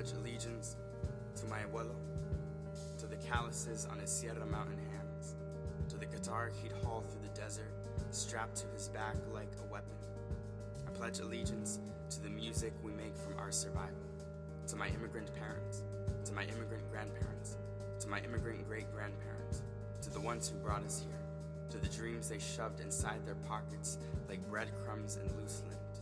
Pledge 0.00 0.12
allegiance 0.12 0.76
to 1.36 1.44
my 1.44 1.58
abuelo, 1.58 1.94
to 2.96 3.06
the 3.06 3.16
calluses 3.16 3.86
on 3.90 3.98
his 3.98 4.10
Sierra 4.10 4.46
Mountain 4.46 4.78
hands, 4.92 5.34
to 5.90 5.98
the 5.98 6.06
guitar 6.06 6.50
he'd 6.62 6.72
haul 6.82 7.02
through 7.02 7.20
the 7.20 7.38
desert, 7.38 7.70
strapped 8.10 8.56
to 8.56 8.66
his 8.68 8.88
back 8.88 9.16
like 9.34 9.50
a 9.58 9.70
weapon. 9.70 9.92
I 10.88 10.90
pledge 10.92 11.18
allegiance 11.18 11.80
to 12.08 12.22
the 12.22 12.30
music 12.30 12.72
we 12.82 12.92
make 12.92 13.14
from 13.14 13.38
our 13.38 13.52
survival, 13.52 14.08
to 14.68 14.76
my 14.76 14.88
immigrant 14.88 15.34
parents, 15.34 15.82
to 16.24 16.32
my 16.32 16.44
immigrant 16.44 16.90
grandparents, 16.90 17.58
to 17.98 18.08
my 18.08 18.20
immigrant 18.20 18.66
great 18.66 18.90
grandparents, 18.94 19.60
to 20.00 20.08
the 20.08 20.20
ones 20.20 20.48
who 20.48 20.56
brought 20.60 20.84
us 20.84 21.04
here, 21.06 21.20
to 21.68 21.76
the 21.76 21.94
dreams 21.94 22.30
they 22.30 22.38
shoved 22.38 22.80
inside 22.80 23.26
their 23.26 23.34
pockets 23.46 23.98
like 24.30 24.40
breadcrumbs 24.48 25.16
and 25.16 25.30
loose 25.38 25.62
lint. 25.68 26.00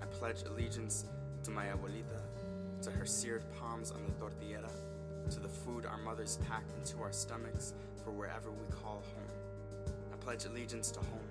I 0.00 0.06
pledge 0.06 0.44
allegiance 0.44 1.06
to 1.42 1.50
my 1.50 1.66
abuelita, 1.66 2.21
to 2.82 2.90
her 2.90 3.06
seared 3.06 3.44
palms 3.58 3.92
on 3.92 4.04
the 4.04 4.12
tortillera, 4.12 4.70
to 5.30 5.38
the 5.38 5.48
food 5.48 5.86
our 5.86 5.98
mothers 5.98 6.38
packed 6.48 6.72
into 6.76 7.00
our 7.00 7.12
stomachs 7.12 7.74
for 8.02 8.10
wherever 8.10 8.50
we 8.50 8.66
call 8.82 9.04
home. 9.14 9.94
I 10.12 10.16
pledge 10.16 10.46
allegiance 10.46 10.90
to 10.92 11.00
home 11.00 11.28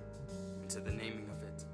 and 0.61 0.69
to 0.69 0.79
the 0.79 0.91
naming 0.91 1.29
of 1.29 1.43
it, 1.43 1.65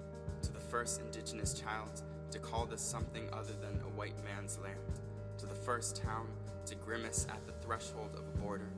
to 0.41 0.51
the 0.51 0.59
first 0.59 0.99
indigenous 1.01 1.53
child 1.53 2.01
to 2.31 2.39
call 2.39 2.65
this 2.65 2.81
something 2.81 3.29
other 3.31 3.53
than 3.61 3.79
a 3.81 3.95
white 3.95 4.17
man's 4.23 4.57
land, 4.57 4.99
to 5.37 5.45
the 5.45 5.55
first 5.55 6.01
town 6.01 6.27
to 6.65 6.75
grimace 6.75 7.27
at 7.29 7.45
the 7.45 7.53
threshold 7.65 8.15
of 8.15 8.21
a 8.27 8.37
border. 8.39 8.69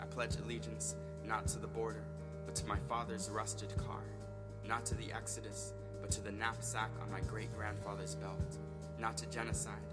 I 0.00 0.06
pledge 0.06 0.36
allegiance 0.44 0.96
not 1.24 1.46
to 1.48 1.58
the 1.58 1.66
border, 1.68 2.02
but 2.46 2.54
to 2.56 2.66
my 2.66 2.78
father's 2.88 3.30
rusted 3.30 3.76
car, 3.76 4.02
not 4.66 4.84
to 4.86 4.94
the 4.96 5.12
Exodus, 5.12 5.72
but 6.00 6.10
to 6.10 6.20
the 6.20 6.32
knapsack 6.32 6.90
on 7.00 7.10
my 7.10 7.20
great 7.20 7.54
grandfather's 7.56 8.16
belt, 8.16 8.58
not 8.98 9.16
to 9.18 9.26
genocide, 9.26 9.87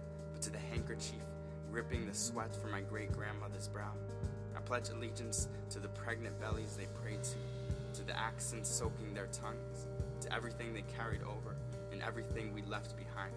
to 0.46 0.52
the 0.52 0.60
handkerchief 0.60 1.26
ripping 1.72 2.06
the 2.06 2.14
sweat 2.14 2.56
from 2.56 2.72
my 2.72 2.82
great 2.82 3.12
grandmother's 3.12 3.68
brow. 3.68 3.92
I 4.56 4.60
pledge 4.62 4.90
allegiance 4.90 5.48
to 5.72 5.80
the 5.80 5.88
pregnant 5.88 6.40
bellies 6.40 6.78
they 6.78 6.86
prayed 7.02 7.24
to, 7.24 8.00
to 8.00 8.06
the 8.06 8.16
accents 8.16 8.70
soaking 8.70 9.16
their 9.16 9.26
tongues, 9.32 9.88
to 10.22 10.32
everything 10.32 10.72
they 10.72 10.84
carried 10.96 11.24
over 11.24 11.56
and 11.92 12.04
everything 12.04 12.54
we 12.54 12.62
left 12.62 12.96
behind. 12.96 13.34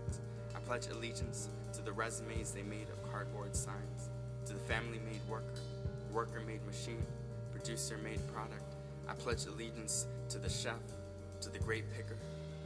I 0.55 0.59
pledge 0.61 0.89
allegiance 0.89 1.49
to 1.73 1.81
the 1.81 1.93
resumes 1.93 2.53
they 2.53 2.63
made 2.63 2.91
of 2.91 3.11
cardboard 3.11 3.57
signs, 3.57 4.11
to 4.45 4.53
the 4.53 4.61
family 4.61 5.01
made 5.11 5.27
worker, 5.31 5.63
worker 6.13 6.43
made 6.47 6.65
machine, 6.67 7.07
producer 7.53 7.97
made 8.05 8.21
product. 8.35 8.75
I 9.09 9.15
pledge 9.15 9.47
allegiance 9.47 10.07
to 10.29 10.39
the 10.39 10.51
chef, 10.51 10.75
to 11.41 11.49
the 11.49 11.59
grape 11.59 11.87
picker, 11.97 12.19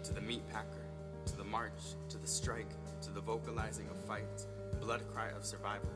to 0.02 0.12
the 0.12 0.20
meat 0.20 0.42
packer, 0.52 0.84
to 1.26 1.36
the 1.36 1.44
march, 1.44 1.94
to 2.08 2.18
the 2.18 2.26
strike, 2.26 2.66
to 3.02 3.10
the 3.10 3.20
vocalizing 3.20 3.86
of 3.90 3.96
fights, 4.06 4.46
blood 4.80 5.02
cry 5.12 5.28
of 5.36 5.44
survival. 5.44 5.90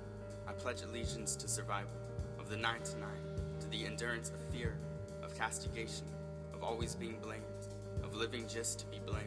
I 0.48 0.52
pledge 0.52 0.82
allegiance 0.82 1.36
to 1.36 1.48
survival, 1.48 2.00
of 2.38 2.50
the 2.50 2.56
nine 2.56 2.82
to 2.82 2.98
nine, 2.98 3.40
to 3.60 3.68
the 3.68 3.86
endurance 3.86 4.30
of 4.30 4.40
fear, 4.54 4.76
of 5.22 5.36
castigation, 5.38 6.06
of 6.52 6.64
always 6.64 6.94
being 6.94 7.18
blamed, 7.22 7.42
of 8.02 8.16
living 8.16 8.46
just 8.48 8.80
to 8.80 8.86
be 8.86 9.00
blamed, 9.06 9.24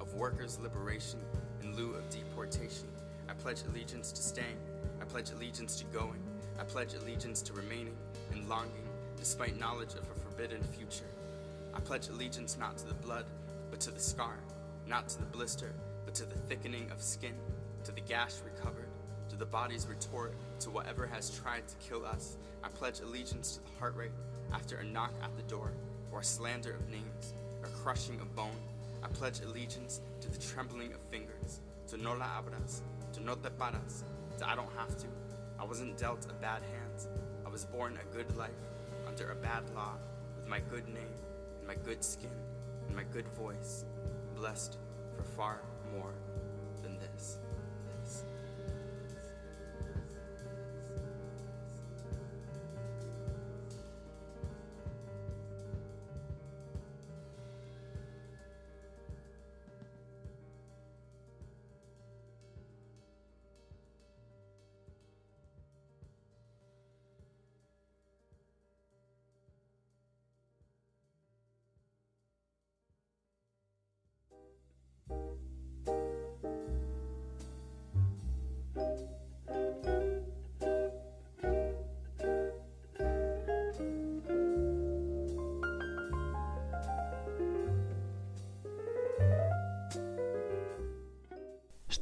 of 0.00 0.14
workers' 0.14 0.58
liberation 0.58 1.20
in 1.62 1.76
lieu 1.76 1.94
of 1.94 2.08
deportation. 2.08 2.88
I 3.28 3.34
pledge 3.34 3.62
allegiance 3.68 4.10
to 4.12 4.22
staying. 4.22 4.58
I 5.00 5.04
pledge 5.04 5.30
allegiance 5.30 5.76
to 5.80 5.84
going. 5.86 6.22
I 6.58 6.64
pledge 6.64 6.94
allegiance 6.94 7.42
to 7.42 7.52
remaining 7.52 7.96
and 8.32 8.48
longing 8.48 8.88
despite 9.18 9.58
knowledge 9.58 9.94
of 9.94 10.04
a 10.10 10.20
forbidden 10.20 10.62
future. 10.78 11.10
I 11.74 11.80
pledge 11.80 12.08
allegiance 12.08 12.56
not 12.58 12.78
to 12.78 12.86
the 12.86 12.94
blood, 12.94 13.26
but 13.70 13.80
to 13.80 13.90
the 13.90 14.00
scar, 14.00 14.36
not 14.86 15.08
to 15.10 15.18
the 15.18 15.26
blister, 15.26 15.72
to 16.16 16.24
the 16.24 16.38
thickening 16.48 16.90
of 16.90 17.02
skin, 17.02 17.34
to 17.84 17.92
the 17.92 18.00
gash 18.00 18.32
recovered, 18.42 18.88
to 19.28 19.36
the 19.36 19.44
body's 19.44 19.86
retort, 19.86 20.32
to 20.58 20.70
whatever 20.70 21.06
has 21.06 21.38
tried 21.38 21.68
to 21.68 21.74
kill 21.86 22.06
us. 22.06 22.38
I 22.64 22.68
pledge 22.68 23.00
allegiance 23.00 23.56
to 23.56 23.60
the 23.60 23.78
heart 23.78 23.94
rate 23.96 24.12
after 24.50 24.78
a 24.78 24.84
knock 24.84 25.12
at 25.22 25.36
the 25.36 25.42
door, 25.42 25.72
or 26.10 26.20
a 26.20 26.24
slander 26.24 26.72
of 26.72 26.88
names, 26.88 27.34
or 27.62 27.68
crushing 27.68 28.18
of 28.20 28.34
bone. 28.34 28.56
I 29.02 29.08
pledge 29.08 29.40
allegiance 29.40 30.00
to 30.22 30.30
the 30.30 30.38
trembling 30.38 30.94
of 30.94 31.00
fingers, 31.10 31.60
to 31.88 31.98
no 31.98 32.14
la 32.14 32.40
abras, 32.40 32.80
to 33.12 33.22
no 33.22 33.34
te 33.34 33.50
paras, 33.58 34.02
to 34.38 34.48
I 34.48 34.56
don't 34.56 34.72
have 34.78 34.96
to. 34.96 35.06
I 35.58 35.64
wasn't 35.64 35.98
dealt 35.98 36.24
a 36.30 36.34
bad 36.40 36.62
hand. 36.62 37.08
I 37.44 37.50
was 37.50 37.66
born 37.66 37.98
a 38.00 38.16
good 38.16 38.34
life 38.38 38.64
under 39.06 39.32
a 39.32 39.36
bad 39.36 39.64
law, 39.74 39.96
with 40.34 40.48
my 40.48 40.60
good 40.70 40.88
name 40.88 41.20
and 41.58 41.68
my 41.68 41.74
good 41.74 42.02
skin 42.02 42.40
and 42.86 42.96
my 42.96 43.04
good 43.12 43.28
voice, 43.36 43.84
blessed 44.34 44.78
for 45.14 45.22
far 45.22 45.60
more 45.96 46.25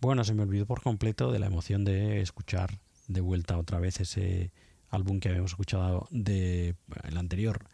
Bueno, 0.00 0.24
se 0.24 0.32
me 0.32 0.42
olvidó 0.42 0.64
por 0.64 0.82
completo 0.82 1.30
de 1.30 1.38
la 1.38 1.46
emoción 1.46 1.84
de 1.84 2.22
escuchar 2.22 2.78
de 3.06 3.20
vuelta 3.20 3.58
otra 3.58 3.78
vez 3.80 4.00
ese 4.00 4.50
álbum 4.88 5.20
que 5.20 5.28
habíamos 5.28 5.50
escuchado 5.50 6.08
de 6.10 6.74
el 7.04 7.18
anterior 7.18 7.66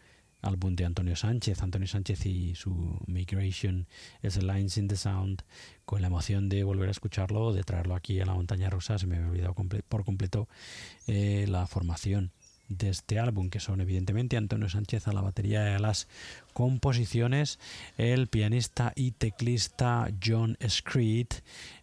álbum 0.43 0.75
de 0.75 0.85
Antonio 0.85 1.15
Sánchez, 1.15 1.63
Antonio 1.63 1.87
Sánchez 1.87 2.27
y 2.27 2.57
su 2.57 2.99
Migration 3.07 3.87
es 4.23 4.43
Lines 4.43 4.77
in 4.77 4.89
the 4.89 4.97
Sound, 4.97 5.43
con 5.85 6.01
la 6.01 6.09
emoción 6.09 6.49
de 6.49 6.65
volver 6.65 6.89
a 6.89 6.91
escucharlo, 6.91 7.53
de 7.53 7.63
traerlo 7.63 7.95
aquí 7.95 8.21
a 8.21 8.27
la 8.27 8.35
montaña 8.35 8.71
rusa, 8.71 8.99
se 8.99 9.07
me 9.07 9.17
había 9.19 9.29
olvidado 9.29 9.55
por 9.89 10.05
completo 10.05 10.49
eh, 11.07 11.47
la 11.49 11.69
formación 11.69 12.33
de 12.69 12.89
este 12.91 13.19
álbum, 13.19 13.51
que 13.51 13.61
son 13.61 13.81
evidentemente 13.81 14.37
Antonio 14.37 14.69
Sánchez 14.69 15.09
a 15.09 15.13
la 15.13 15.21
batería 15.21 15.71
y 15.71 15.75
a 15.75 15.79
las 15.79 16.09
composiciones, 16.53 17.59
el 17.97 18.29
pianista 18.29 18.93
y 18.97 19.13
teclista 19.13 20.09
John 20.25 20.57
Screed, 20.67 21.29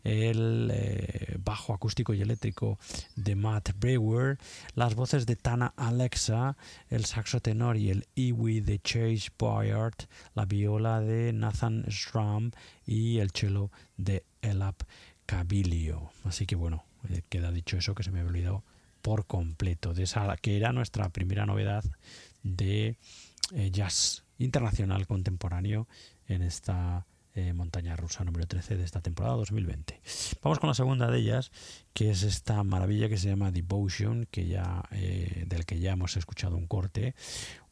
el 0.04 0.72
eh, 0.74 1.38
bajo 1.44 1.74
acústico 1.74 2.14
y 2.14 2.22
eléctrico 2.22 2.80
de 3.16 3.36
Matt 3.36 3.72
Brewer, 3.80 4.38
las 4.76 4.96
voces 4.96 5.26
de 5.26 5.36
Tana 5.36 5.74
Alexa, 5.78 6.58
el 6.90 7.06
saxo 7.06 7.40
tenor 7.40 7.78
y 7.78 7.92
el 7.92 8.08
Iwi 8.16 8.62
de 8.62 8.80
Chase 8.80 9.30
Boyard, 9.38 10.08
la 10.34 10.46
viola 10.46 11.00
de 11.00 11.34
Nathan 11.34 11.86
Stram 11.90 12.52
y 12.86 13.20
el 13.20 13.32
cello 13.32 13.72
de 13.98 14.26
Elap 14.42 14.84
Cabilio. 15.26 16.12
Así 16.24 16.46
que 16.46 16.56
bueno, 16.56 16.84
eh, 17.10 17.22
queda 17.30 17.52
dicho 17.52 17.78
eso 17.78 17.96
que 17.96 18.04
se 18.04 18.12
me 18.12 18.20
había 18.20 18.30
olvidado 18.30 18.64
por 19.04 19.28
completo, 19.28 19.94
de 19.94 20.04
esa 20.04 20.36
que 20.38 20.58
era 20.58 20.72
nuestra 20.72 21.10
primera 21.10 21.46
novedad 21.46 21.84
de 22.42 22.98
eh, 23.54 23.70
jazz 23.70 24.24
internacional 24.40 25.06
contemporáneo 25.06 25.88
en 26.28 26.42
esta 26.42 27.06
eh, 27.36 27.52
montaña 27.52 27.96
rusa 27.98 28.24
número 28.24 28.48
13 28.48 28.78
de 28.78 28.84
esta 28.84 29.02
temporada 29.02 29.36
2020. 29.36 30.00
Vamos 30.42 30.60
con 30.60 30.70
la 30.70 30.74
segunda 30.74 31.12
de 31.12 31.20
ellas, 31.20 31.52
que 31.94 32.12
es 32.12 32.24
esta 32.24 32.64
maravilla 32.64 33.10
que 33.10 33.18
se 33.18 33.28
llama 33.28 33.52
Devotion, 33.52 34.26
que 34.32 34.48
ya, 34.48 34.84
eh, 34.92 35.44
del 35.48 35.66
que 35.66 35.80
ya 35.80 35.92
hemos 35.92 36.16
escuchado 36.16 36.56
un 36.56 36.68
corte, 36.68 37.14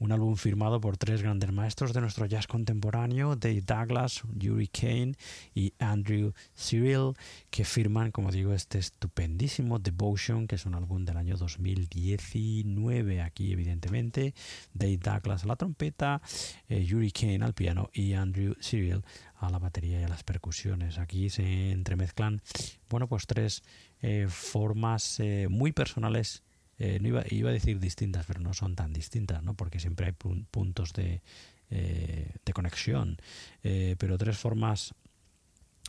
un 0.01 0.11
álbum 0.11 0.35
firmado 0.35 0.81
por 0.81 0.97
tres 0.97 1.21
grandes 1.21 1.51
maestros 1.51 1.93
de 1.93 2.01
nuestro 2.01 2.25
jazz 2.25 2.47
contemporáneo, 2.47 3.35
Dave 3.35 3.61
Douglas, 3.61 4.23
Yuri 4.33 4.67
Kane 4.67 5.13
y 5.53 5.73
Andrew 5.77 6.33
Cyril, 6.55 7.13
que 7.51 7.63
firman, 7.65 8.09
como 8.09 8.31
digo, 8.31 8.51
este 8.53 8.79
estupendísimo 8.79 9.77
Devotion, 9.77 10.47
que 10.47 10.55
es 10.55 10.65
un 10.65 10.73
álbum 10.73 11.05
del 11.05 11.17
año 11.17 11.37
2019, 11.37 13.21
aquí 13.21 13.51
evidentemente, 13.51 14.33
Dave 14.73 14.97
Douglas 14.97 15.43
a 15.43 15.47
la 15.47 15.55
trompeta, 15.55 16.19
eh, 16.67 16.83
Yuri 16.83 17.11
Kane 17.11 17.45
al 17.45 17.53
piano 17.53 17.91
y 17.93 18.13
Andrew 18.13 18.55
Cyril 18.59 19.03
a 19.37 19.51
la 19.51 19.59
batería 19.59 20.01
y 20.01 20.03
a 20.03 20.09
las 20.09 20.23
percusiones. 20.23 20.97
Aquí 20.97 21.29
se 21.29 21.71
entremezclan, 21.71 22.41
bueno, 22.89 23.07
pues 23.07 23.27
tres 23.27 23.61
eh, 24.01 24.25
formas 24.27 25.19
eh, 25.19 25.47
muy 25.47 25.71
personales. 25.71 26.41
Eh, 26.83 26.99
no 26.99 27.09
iba, 27.09 27.23
iba, 27.29 27.49
a 27.49 27.53
decir 27.53 27.79
distintas, 27.79 28.25
pero 28.25 28.39
no 28.39 28.53
son 28.53 28.75
tan 28.75 28.91
distintas, 28.91 29.43
¿no? 29.43 29.53
Porque 29.53 29.79
siempre 29.79 30.07
hay 30.07 30.13
puntos 30.13 30.93
de, 30.93 31.21
de 31.69 32.53
conexión. 32.53 33.17
pero 33.61 34.17
tres 34.17 34.37
formas 34.37 34.93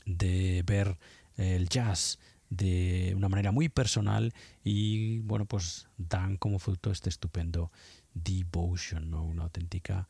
de 0.05 0.63
ver 0.67 0.99
el 1.37 1.69
jazz 1.69 2.19
de 2.51 3.15
una 3.17 3.29
manera 3.31 3.51
muy 3.51 3.71
personal 3.71 4.35
y 4.63 5.21
bueno 5.21 5.47
pues 5.47 5.89
dan 5.97 6.37
como 6.37 6.59
fruto 6.59 6.91
este 6.91 7.09
estupendo 7.09 7.73
devotion, 8.15 9.11
¿no? 9.11 9.25
una 9.25 9.45
auténtica 9.45 10.07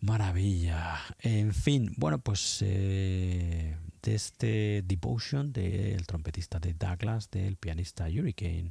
maravilla. 0.00 0.98
En 1.20 1.52
fin, 1.52 1.92
bueno, 1.96 2.18
pues 2.18 2.62
eh, 2.62 3.76
de 4.02 4.14
este 4.14 4.82
devotion 4.86 5.52
del 5.52 6.06
trompetista 6.06 6.58
de 6.58 6.74
Douglas, 6.74 7.30
del 7.30 7.56
pianista 7.56 8.06
Hurricane 8.06 8.70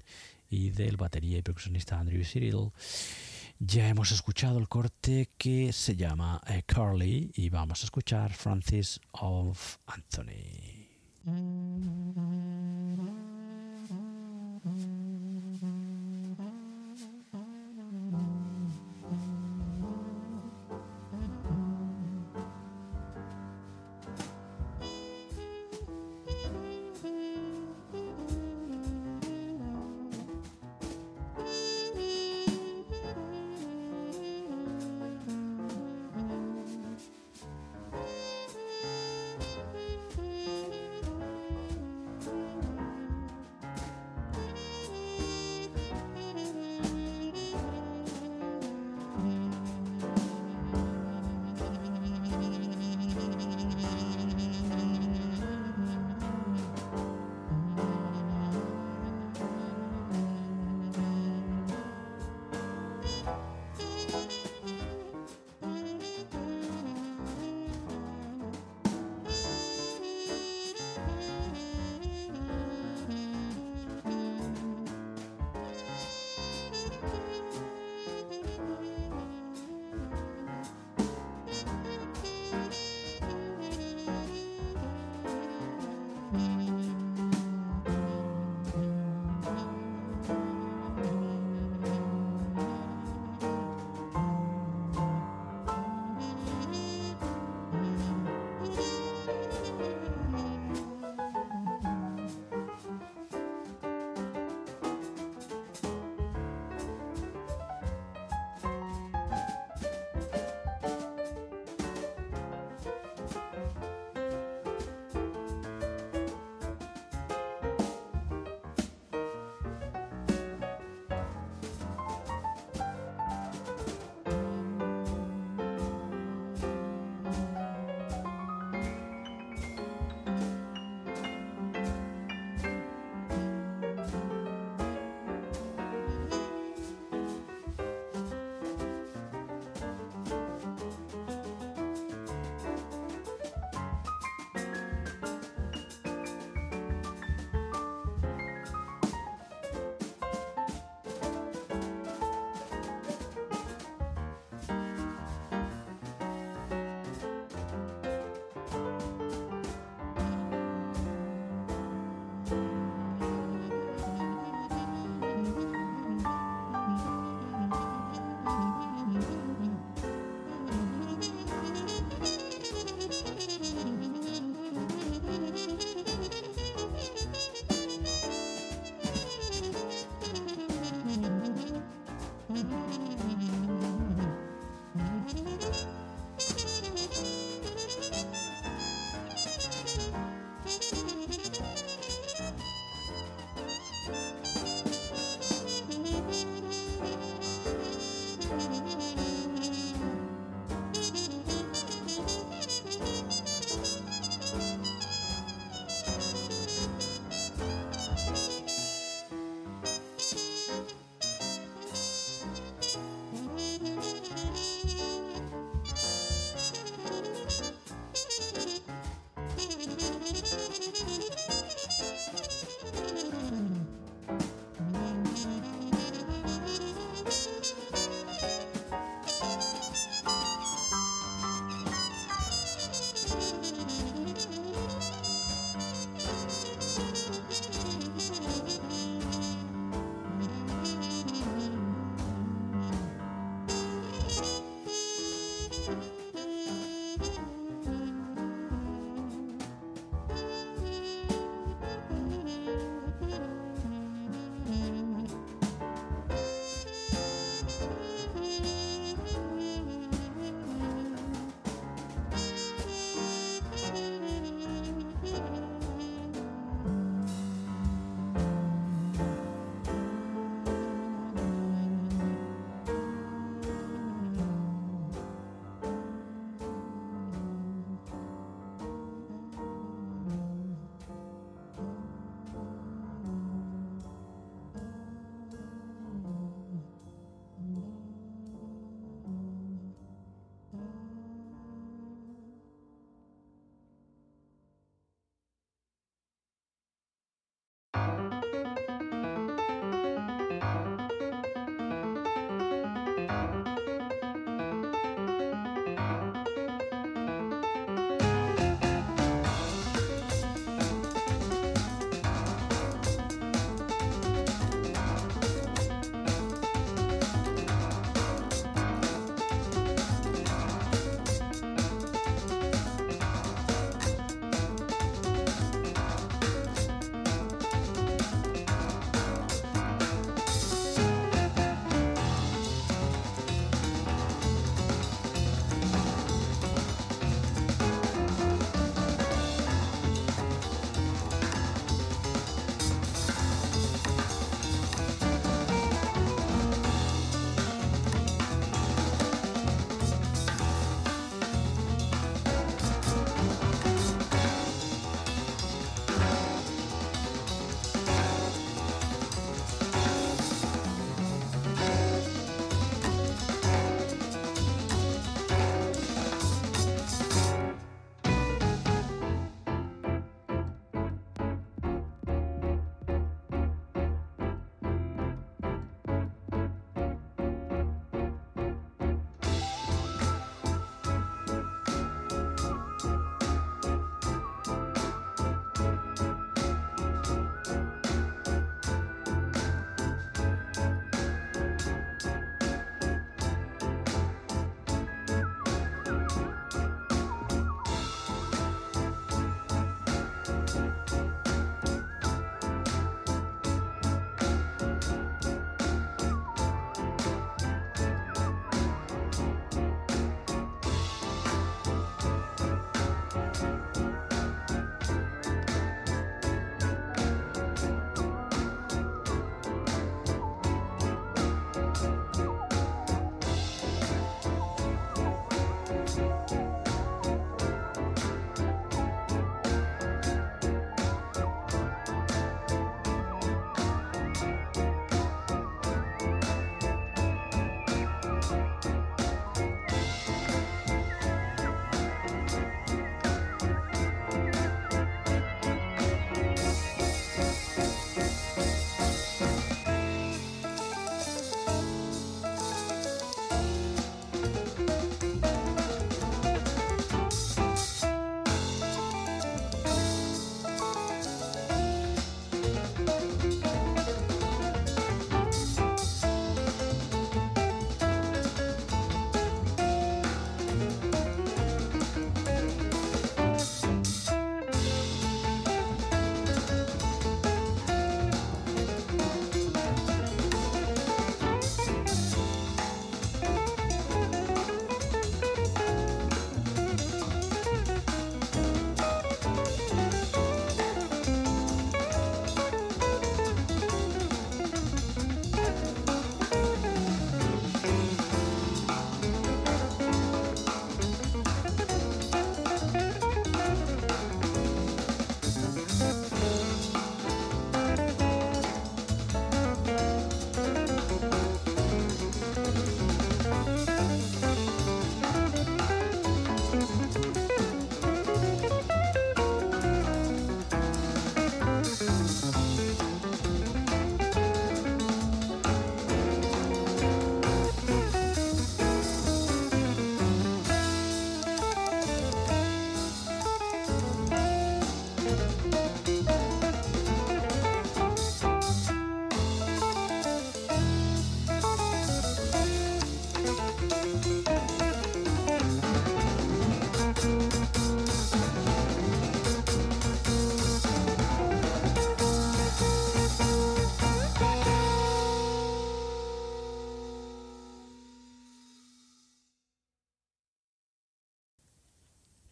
del 0.72 0.98
batería 0.98 1.38
y 1.38 1.42
percusionista 1.42 2.00
Andrew 2.00 2.24
Cyril, 2.24 2.72
ya 3.60 3.88
hemos 3.88 4.12
escuchado 4.12 4.58
el 4.58 4.68
corte 4.68 5.30
que 5.38 5.72
se 5.72 5.96
llama 5.96 6.42
eh, 6.48 6.64
Carly 6.66 7.32
y 7.36 7.50
vamos 7.50 7.82
a 7.84 7.86
escuchar 7.86 8.34
Francis 8.34 9.00
of 9.12 9.78
Anthony. 9.88 10.86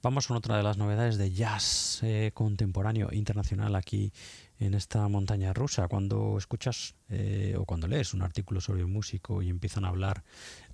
Vamos 0.03 0.27
con 0.27 0.35
otra 0.35 0.57
de 0.57 0.63
las 0.63 0.77
novedades 0.77 1.17
de 1.17 1.31
jazz 1.31 2.01
eh, 2.03 2.31
contemporáneo 2.33 3.07
internacional 3.13 3.73
aquí 3.73 4.11
en 4.59 4.73
esta 4.73 5.07
montaña 5.07 5.53
rusa. 5.53 5.87
Cuando 5.87 6.37
escuchas 6.37 6.95
eh, 7.07 7.55
o 7.57 7.63
cuando 7.63 7.87
lees 7.87 8.13
un 8.13 8.21
artículo 8.21 8.59
sobre 8.59 8.83
un 8.83 8.91
músico 8.91 9.41
y 9.41 9.49
empiezan 9.49 9.85
a 9.85 9.87
hablar, 9.87 10.25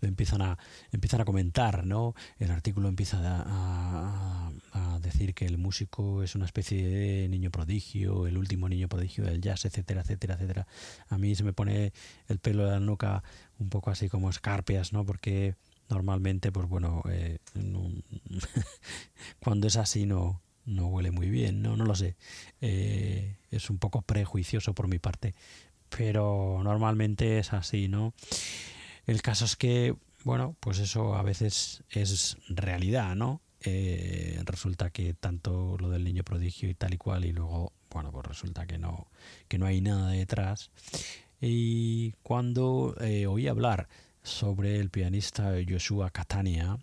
empiezan 0.01 0.41
a, 0.41 0.57
empiezan 0.91 1.21
a 1.21 1.25
comentar, 1.25 1.85
¿no? 1.85 2.15
El 2.39 2.49
artículo 2.49 2.89
empieza 2.89 3.19
a, 3.21 4.51
decir 4.99 5.33
que 5.33 5.45
el 5.45 5.57
músico 5.57 6.23
es 6.23 6.35
una 6.35 6.45
especie 6.45 6.85
de 6.85 7.29
niño 7.29 7.51
prodigio, 7.51 8.27
el 8.27 8.37
último 8.37 8.67
niño 8.67 8.89
prodigio 8.89 9.23
del 9.23 9.41
jazz, 9.41 9.65
etcétera, 9.65 10.01
etcétera, 10.01 10.35
etcétera. 10.35 10.67
A 11.07 11.17
mí 11.17 11.35
se 11.35 11.43
me 11.43 11.53
pone 11.53 11.93
el 12.27 12.39
pelo 12.39 12.65
de 12.65 12.71
la 12.71 12.79
nuca 12.79 13.23
un 13.59 13.69
poco 13.69 13.91
así 13.91 14.09
como 14.09 14.29
escarpias, 14.29 14.91
¿no? 14.91 15.05
Porque 15.05 15.55
normalmente, 15.89 16.51
pues 16.51 16.67
bueno, 16.69 17.01
eh, 17.09 17.39
cuando 19.39 19.67
es 19.67 19.75
así 19.75 20.05
no, 20.05 20.41
no 20.65 20.87
huele 20.87 21.11
muy 21.11 21.29
bien, 21.29 21.61
no, 21.61 21.75
no 21.75 21.85
lo 21.85 21.95
sé. 21.95 22.15
Eh, 22.61 23.37
es 23.51 23.69
un 23.69 23.79
poco 23.79 24.01
prejuicioso 24.03 24.73
por 24.73 24.87
mi 24.87 24.99
parte, 24.99 25.33
pero 25.89 26.61
normalmente 26.63 27.39
es 27.39 27.53
así, 27.53 27.87
¿no? 27.87 28.13
El 29.07 29.21
caso 29.21 29.45
es 29.45 29.55
que, 29.55 29.95
bueno, 30.23 30.55
pues 30.59 30.77
eso 30.77 31.15
a 31.15 31.23
veces 31.23 31.83
es 31.89 32.37
realidad, 32.47 33.15
¿no? 33.15 33.41
Eh, 33.61 34.39
resulta 34.45 34.91
que 34.91 35.15
tanto 35.15 35.75
lo 35.79 35.89
del 35.89 36.03
niño 36.03 36.23
prodigio 36.23 36.69
y 36.69 36.75
tal 36.75 36.93
y 36.93 36.97
cual, 36.97 37.25
y 37.25 37.33
luego, 37.33 37.73
bueno, 37.89 38.11
pues 38.11 38.27
resulta 38.27 38.67
que 38.67 38.77
no, 38.77 39.07
que 39.47 39.57
no 39.57 39.65
hay 39.65 39.81
nada 39.81 40.11
detrás. 40.11 40.69
Y 41.41 42.11
cuando 42.21 42.95
oí 43.27 43.47
hablar 43.47 43.87
sobre 44.23 44.79
el 44.79 44.89
pianista 44.89 45.53
Joshua 45.67 46.09
Catania, 46.09 46.77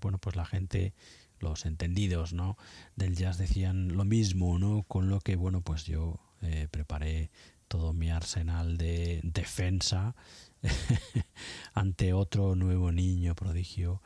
bueno, 0.00 0.18
pues 0.18 0.36
la 0.36 0.46
gente 0.46 0.94
los 1.40 1.66
entendidos 1.66 2.32
¿no? 2.32 2.56
del 2.96 3.16
jazz 3.16 3.38
decían 3.38 3.96
lo 3.96 4.04
mismo, 4.04 4.58
¿no? 4.58 4.84
Con 4.84 5.08
lo 5.08 5.20
que, 5.20 5.36
bueno, 5.36 5.62
pues 5.62 5.84
yo 5.84 6.20
eh, 6.42 6.68
preparé 6.70 7.30
todo 7.68 7.92
mi 7.92 8.10
arsenal 8.10 8.76
de 8.76 9.20
defensa 9.22 10.14
ante 11.74 12.12
otro 12.12 12.54
nuevo 12.54 12.92
niño 12.92 13.34
prodigio 13.34 14.02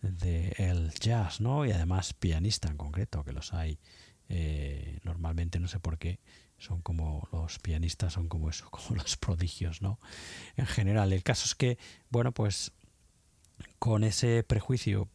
del 0.00 0.52
el 0.56 0.90
jazz, 0.94 1.40
¿no? 1.40 1.66
Y 1.66 1.72
además 1.72 2.14
pianista 2.14 2.68
en 2.68 2.76
concreto, 2.76 3.24
que 3.24 3.32
los 3.32 3.52
hay 3.52 3.78
eh, 4.28 4.98
normalmente, 5.02 5.58
no 5.58 5.68
sé 5.68 5.80
por 5.80 5.98
qué, 5.98 6.20
son 6.58 6.82
como 6.82 7.28
los 7.32 7.58
pianistas, 7.58 8.12
son 8.14 8.28
como 8.28 8.50
eso, 8.50 8.68
como 8.70 8.96
los 8.96 9.16
prodigios, 9.16 9.82
¿no? 9.82 9.98
En 10.56 10.66
general, 10.66 11.12
el 11.12 11.22
caso 11.22 11.44
es 11.46 11.54
que, 11.54 11.78
bueno, 12.10 12.32
pues 12.32 12.72
con 13.78 14.04
ese 14.04 14.44
prejuicio 14.44 15.08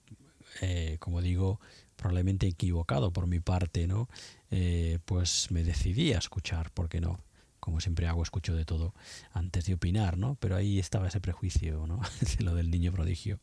eh, 0.61 0.98
como 0.99 1.22
digo, 1.22 1.60
probablemente 1.95 2.48
equivocado 2.48 3.11
por 3.11 3.28
mi 3.28 3.40
parte, 3.40 3.88
¿no? 3.88 4.10
Eh, 4.52 4.99
pues 5.06 5.49
me 5.52 5.64
decidí 5.64 6.14
a 6.14 6.18
escuchar, 6.18 6.72
porque 6.74 7.02
no? 7.02 7.20
Como 7.60 7.80
siempre 7.80 8.07
hago, 8.07 8.24
escucho 8.24 8.56
de 8.56 8.65
todo 8.65 8.94
antes 9.32 9.65
de 9.65 9.76
opinar, 9.76 10.18
¿no? 10.18 10.36
Pero 10.36 10.56
ahí 10.56 10.80
estaba 10.80 11.07
ese 11.07 11.22
prejuicio, 11.22 11.88
¿no? 11.88 12.02
de 12.38 12.44
lo 12.44 12.56
del 12.56 12.70
niño 12.70 12.91
prodigio. 12.91 13.40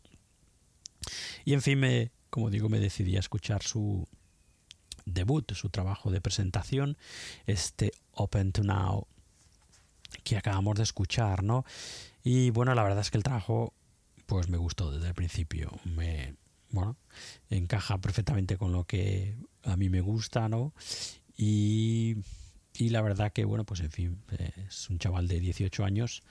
Y 1.45 1.55
en 1.55 1.63
fin, 1.63 1.79
me, 1.79 2.11
como 2.29 2.51
digo, 2.51 2.69
me 2.69 2.81
decidí 2.81 3.17
a 3.17 3.21
escuchar 3.21 3.63
su 3.63 4.07
debut, 5.11 5.53
su 5.53 5.69
trabajo 5.69 6.11
de 6.11 6.21
presentación, 6.21 6.97
este 7.47 7.93
Open 8.13 8.53
to 8.53 8.63
Now 8.63 9.07
que 10.25 10.37
acabamos 10.37 10.77
de 10.77 10.83
escuchar, 10.83 11.43
¿no? 11.43 11.65
Y 12.23 12.51
bueno, 12.51 12.75
la 12.75 12.83
verdad 12.83 13.01
es 13.01 13.11
que 13.11 13.17
el 13.17 13.23
trabajo 13.23 13.73
pues 14.27 14.49
me 14.49 14.59
gustó 14.59 14.91
desde 14.93 15.09
el 15.09 15.15
principio. 15.15 15.73
Me, 15.85 16.35
bueno, 16.71 16.97
encaja 17.49 17.99
perfectamente 17.99 18.57
con 18.57 18.73
lo 18.73 18.85
que 18.85 19.37
a 19.65 19.77
mí 19.77 19.89
me 19.89 20.01
gusta, 20.01 20.49
¿no? 20.49 20.73
Y, 21.37 22.17
y 22.75 22.91
la 22.91 23.03
verdad 23.03 23.33
que, 23.33 23.45
bueno, 23.45 23.65
pues 23.65 23.81
en 23.81 23.91
fin, 23.91 24.23
es 24.69 24.89
un 24.91 24.99
chaval 24.99 25.27
de 25.27 25.41
18 25.41 25.85
años 25.85 26.23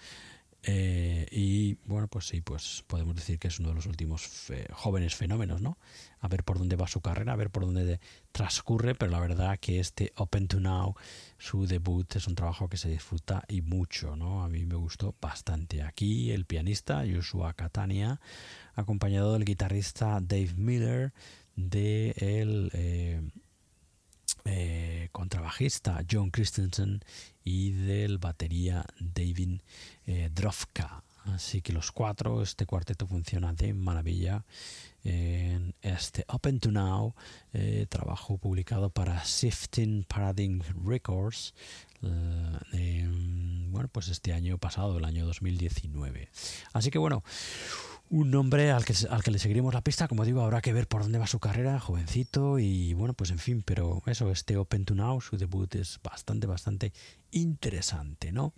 eh, 0.63 1.25
y 1.31 1.75
bueno, 1.85 2.07
pues 2.07 2.27
sí, 2.27 2.41
pues 2.41 2.83
podemos 2.87 3.15
decir 3.15 3.39
que 3.39 3.47
es 3.47 3.59
uno 3.59 3.69
de 3.69 3.75
los 3.75 3.85
últimos 3.85 4.51
jóvenes 4.71 5.15
fenómenos, 5.15 5.61
¿no? 5.61 5.77
A 6.19 6.27
ver 6.27 6.43
por 6.43 6.57
dónde 6.57 6.75
va 6.75 6.87
su 6.87 6.99
carrera, 6.99 7.33
a 7.33 7.37
ver 7.37 7.49
por 7.49 7.65
dónde 7.65 7.99
transcurre, 8.33 8.93
pero 8.93 9.11
la 9.11 9.19
verdad 9.19 9.57
que 9.59 9.79
este 9.79 10.11
Open 10.17 10.47
to 10.47 10.59
Now, 10.59 10.95
su 11.37 11.65
debut, 11.65 12.13
es 12.15 12.27
un 12.27 12.35
trabajo 12.35 12.67
que 12.67 12.77
se 12.77 12.89
disfruta 12.89 13.43
y 13.47 13.61
mucho, 13.61 14.15
¿no? 14.17 14.43
A 14.43 14.49
mí 14.49 14.65
me 14.65 14.75
gustó 14.75 15.15
bastante. 15.21 15.81
Aquí 15.81 16.31
el 16.31 16.45
pianista 16.45 17.03
Joshua 17.09 17.53
Catania, 17.53 18.19
acompañado 18.75 19.33
del 19.33 19.45
guitarrista 19.45 20.19
Dave 20.21 20.53
Miller, 20.57 21.13
de 21.55 22.13
el 22.17 22.69
eh, 22.73 23.21
eh, 24.45 25.09
contrabajista 25.11 26.03
John 26.09 26.31
Christensen 26.31 27.03
y 27.43 27.71
del 27.71 28.17
batería 28.17 28.85
David 28.99 29.61
eh, 30.05 30.29
Drofka. 30.33 31.03
Así 31.25 31.61
que 31.61 31.73
los 31.73 31.91
cuatro, 31.91 32.41
este 32.41 32.65
cuarteto 32.65 33.05
funciona 33.05 33.53
de 33.53 33.73
maravilla 33.73 34.45
en 35.03 35.73
este 35.81 36.25
Open 36.27 36.59
to 36.59 36.71
Now, 36.71 37.15
eh, 37.53 37.85
trabajo 37.89 38.37
publicado 38.37 38.89
para 38.89 39.23
Shifting 39.23 40.03
Paradigm 40.03 40.61
Records, 40.85 41.53
eh, 42.01 43.07
bueno, 43.69 43.89
pues 43.91 44.07
este 44.09 44.33
año 44.33 44.57
pasado, 44.57 44.97
el 44.97 45.05
año 45.05 45.25
2019. 45.25 46.29
Así 46.73 46.91
que 46.91 46.97
bueno, 46.97 47.23
un 48.09 48.31
nombre 48.31 48.71
al 48.71 48.85
que, 48.85 48.93
al 49.09 49.23
que 49.23 49.31
le 49.31 49.39
seguiremos 49.39 49.73
la 49.73 49.83
pista, 49.83 50.07
como 50.07 50.25
digo, 50.25 50.41
habrá 50.41 50.61
que 50.61 50.73
ver 50.73 50.87
por 50.87 51.03
dónde 51.03 51.19
va 51.19 51.27
su 51.27 51.39
carrera, 51.39 51.79
jovencito 51.79 52.57
y 52.57 52.93
bueno, 52.93 53.13
pues 53.13 53.29
en 53.29 53.37
fin, 53.37 53.61
pero 53.63 54.01
eso, 54.07 54.31
este 54.31 54.57
Open 54.57 54.85
to 54.85 54.95
Now, 54.95 55.21
su 55.21 55.37
debut 55.37 55.73
es 55.75 55.99
bastante, 56.03 56.47
bastante 56.47 56.91
interesante, 57.31 58.31
¿no? 58.31 58.53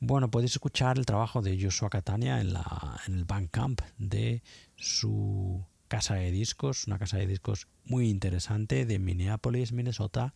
Bueno, 0.00 0.30
podéis 0.30 0.52
escuchar 0.52 0.98
el 0.98 1.06
trabajo 1.06 1.40
de 1.40 1.58
Joshua 1.60 1.88
Catania 1.88 2.40
en, 2.40 2.52
la, 2.52 3.00
en 3.06 3.14
el 3.14 3.24
Bandcamp 3.24 3.80
de 3.96 4.42
su 4.76 5.64
casa 5.88 6.16
de 6.16 6.30
discos, 6.30 6.86
una 6.86 6.98
casa 6.98 7.16
de 7.16 7.26
discos 7.26 7.68
muy 7.84 8.10
interesante 8.10 8.84
de 8.84 8.98
Minneapolis, 8.98 9.72
Minnesota, 9.72 10.34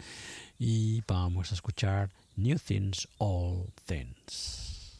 Y 0.58 1.02
vamos 1.06 1.50
a 1.50 1.54
escuchar 1.54 2.10
New 2.36 2.58
Things, 2.58 3.08
All 3.16 3.72
Things. 3.86 4.98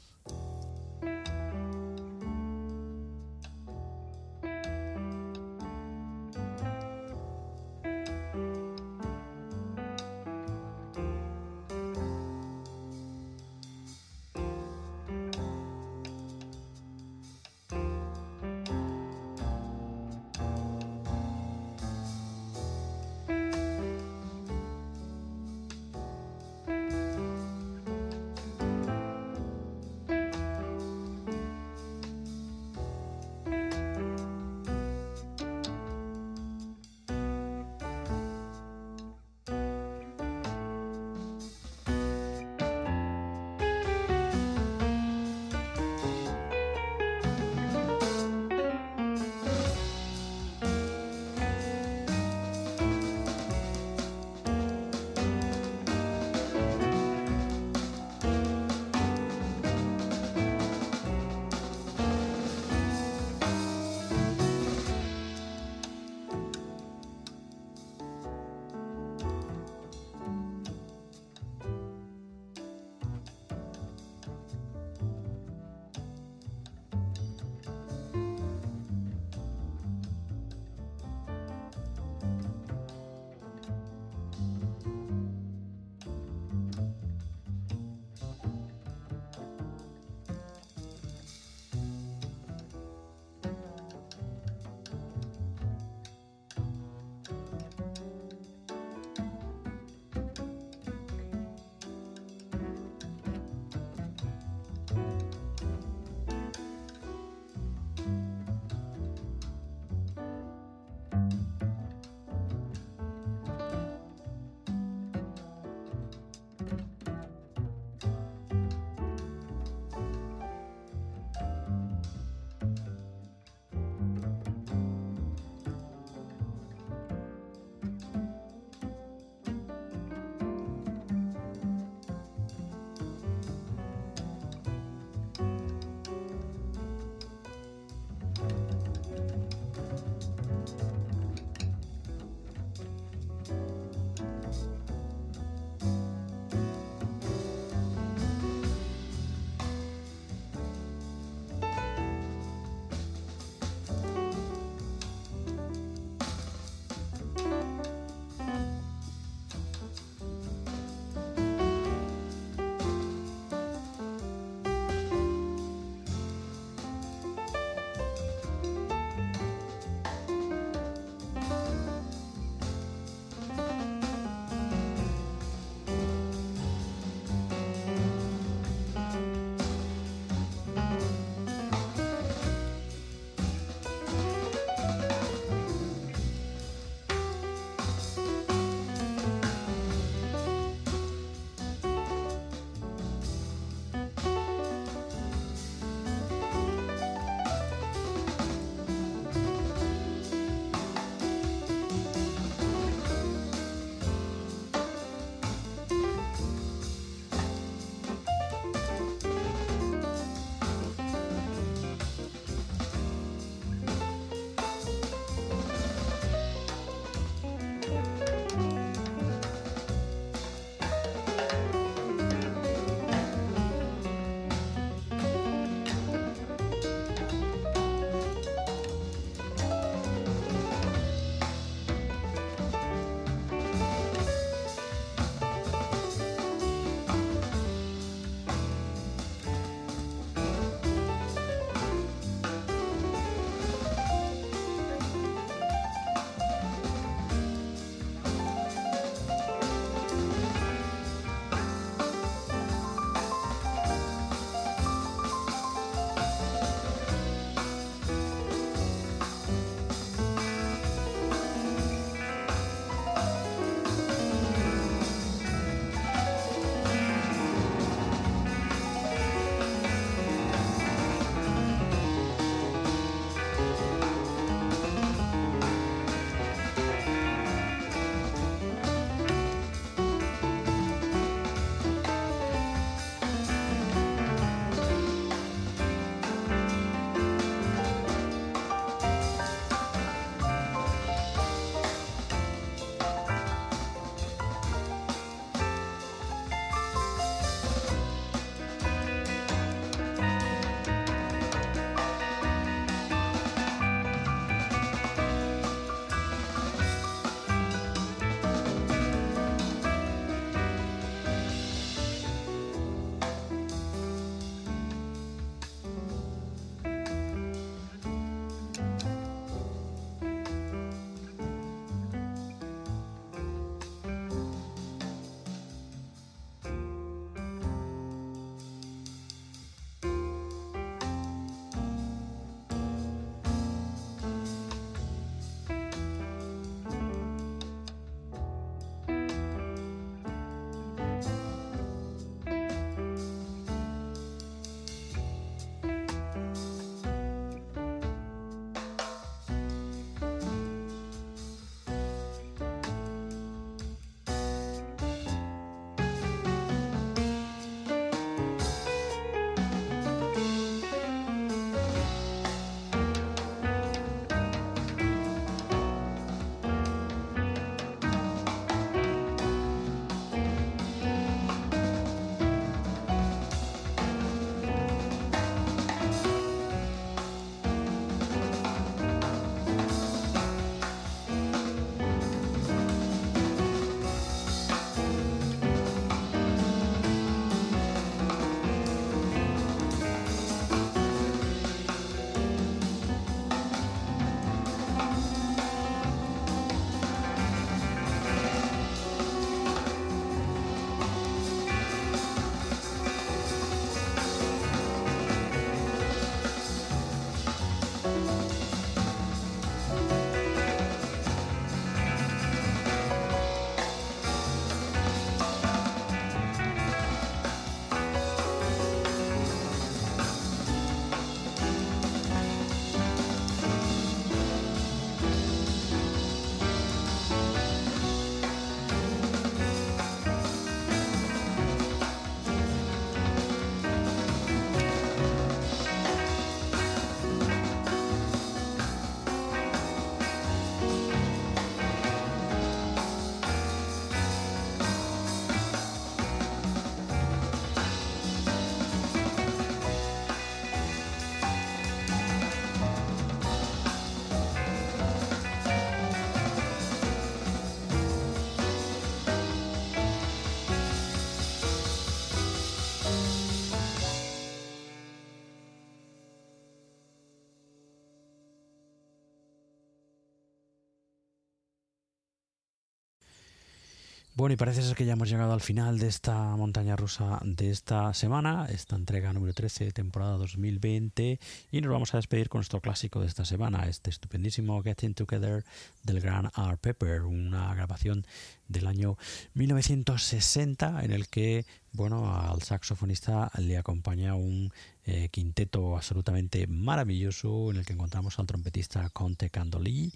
Y 474.51 474.57
parece 474.57 474.83
ser 474.83 474.97
que 474.97 475.05
ya 475.05 475.13
hemos 475.13 475.31
llegado 475.31 475.53
al 475.53 475.61
final 475.61 476.01
de 476.01 476.09
esta 476.09 476.57
montaña 476.57 476.97
rusa 476.97 477.39
de 477.45 477.71
esta 477.71 478.13
semana, 478.15 478.67
esta 478.69 478.97
entrega 478.97 479.33
número 479.33 479.55
13, 479.55 479.93
temporada 479.93 480.37
2020, 480.39 481.39
y 481.71 481.81
nos 481.81 481.93
vamos 481.93 482.15
a 482.15 482.17
despedir 482.17 482.49
con 482.49 482.59
nuestro 482.59 482.81
clásico 482.81 483.21
de 483.21 483.29
esta 483.29 483.45
semana, 483.45 483.87
este 483.87 484.11
estupendísimo 484.11 484.83
Getting 484.83 485.15
Together 485.15 485.65
del 486.03 486.21
gran 486.21 486.51
R. 486.57 486.77
Pepper, 486.79 487.23
una 487.23 487.73
grabación 487.77 488.27
del 488.67 488.89
año 488.89 489.17
1960 489.55 491.05
en 491.05 491.13
el 491.13 491.29
que 491.29 491.65
bueno, 491.93 492.33
al 492.33 492.63
saxofonista 492.63 493.51
le 493.59 493.77
acompaña 493.77 494.35
un 494.35 494.73
eh, 495.11 495.29
quinteto 495.29 495.97
absolutamente 495.97 496.69
maravilloso 496.69 497.73
en 497.73 497.79
el 497.79 497.85
que 497.85 497.95
encontramos 497.95 498.39
al 498.39 498.47
trompetista 498.47 499.11
Conte 499.11 499.51
Candoli, 499.51 500.13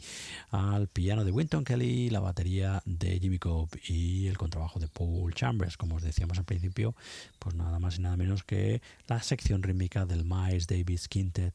al 0.51 0.87
piano 0.87 1.25
de 1.25 1.33
Winton 1.33 1.65
Kelly, 1.65 2.11
la 2.11 2.21
batería 2.21 2.81
de 2.87 3.19
Jimmy 3.19 3.41
Cobb 3.41 3.71
y 3.89 4.29
el 4.29 4.39
contrabajo 4.39 4.79
de 4.79 4.87
Paul 4.87 5.35
Chambers, 5.35 5.77
como 5.77 5.97
os 5.97 6.03
decíamos 6.03 6.39
al 6.39 6.45
principio, 6.45 6.95
pues 7.41 7.57
nada 7.57 7.81
más 7.81 7.99
y 7.99 8.03
nada 8.03 8.17
menos 8.17 8.45
que 8.45 8.83
la 9.09 9.21
sección 9.21 9.65
rítmica 9.65 10.07
del 10.07 10.25
Miles 10.25 10.69
Davis 10.69 11.09
Quintet 11.09 11.55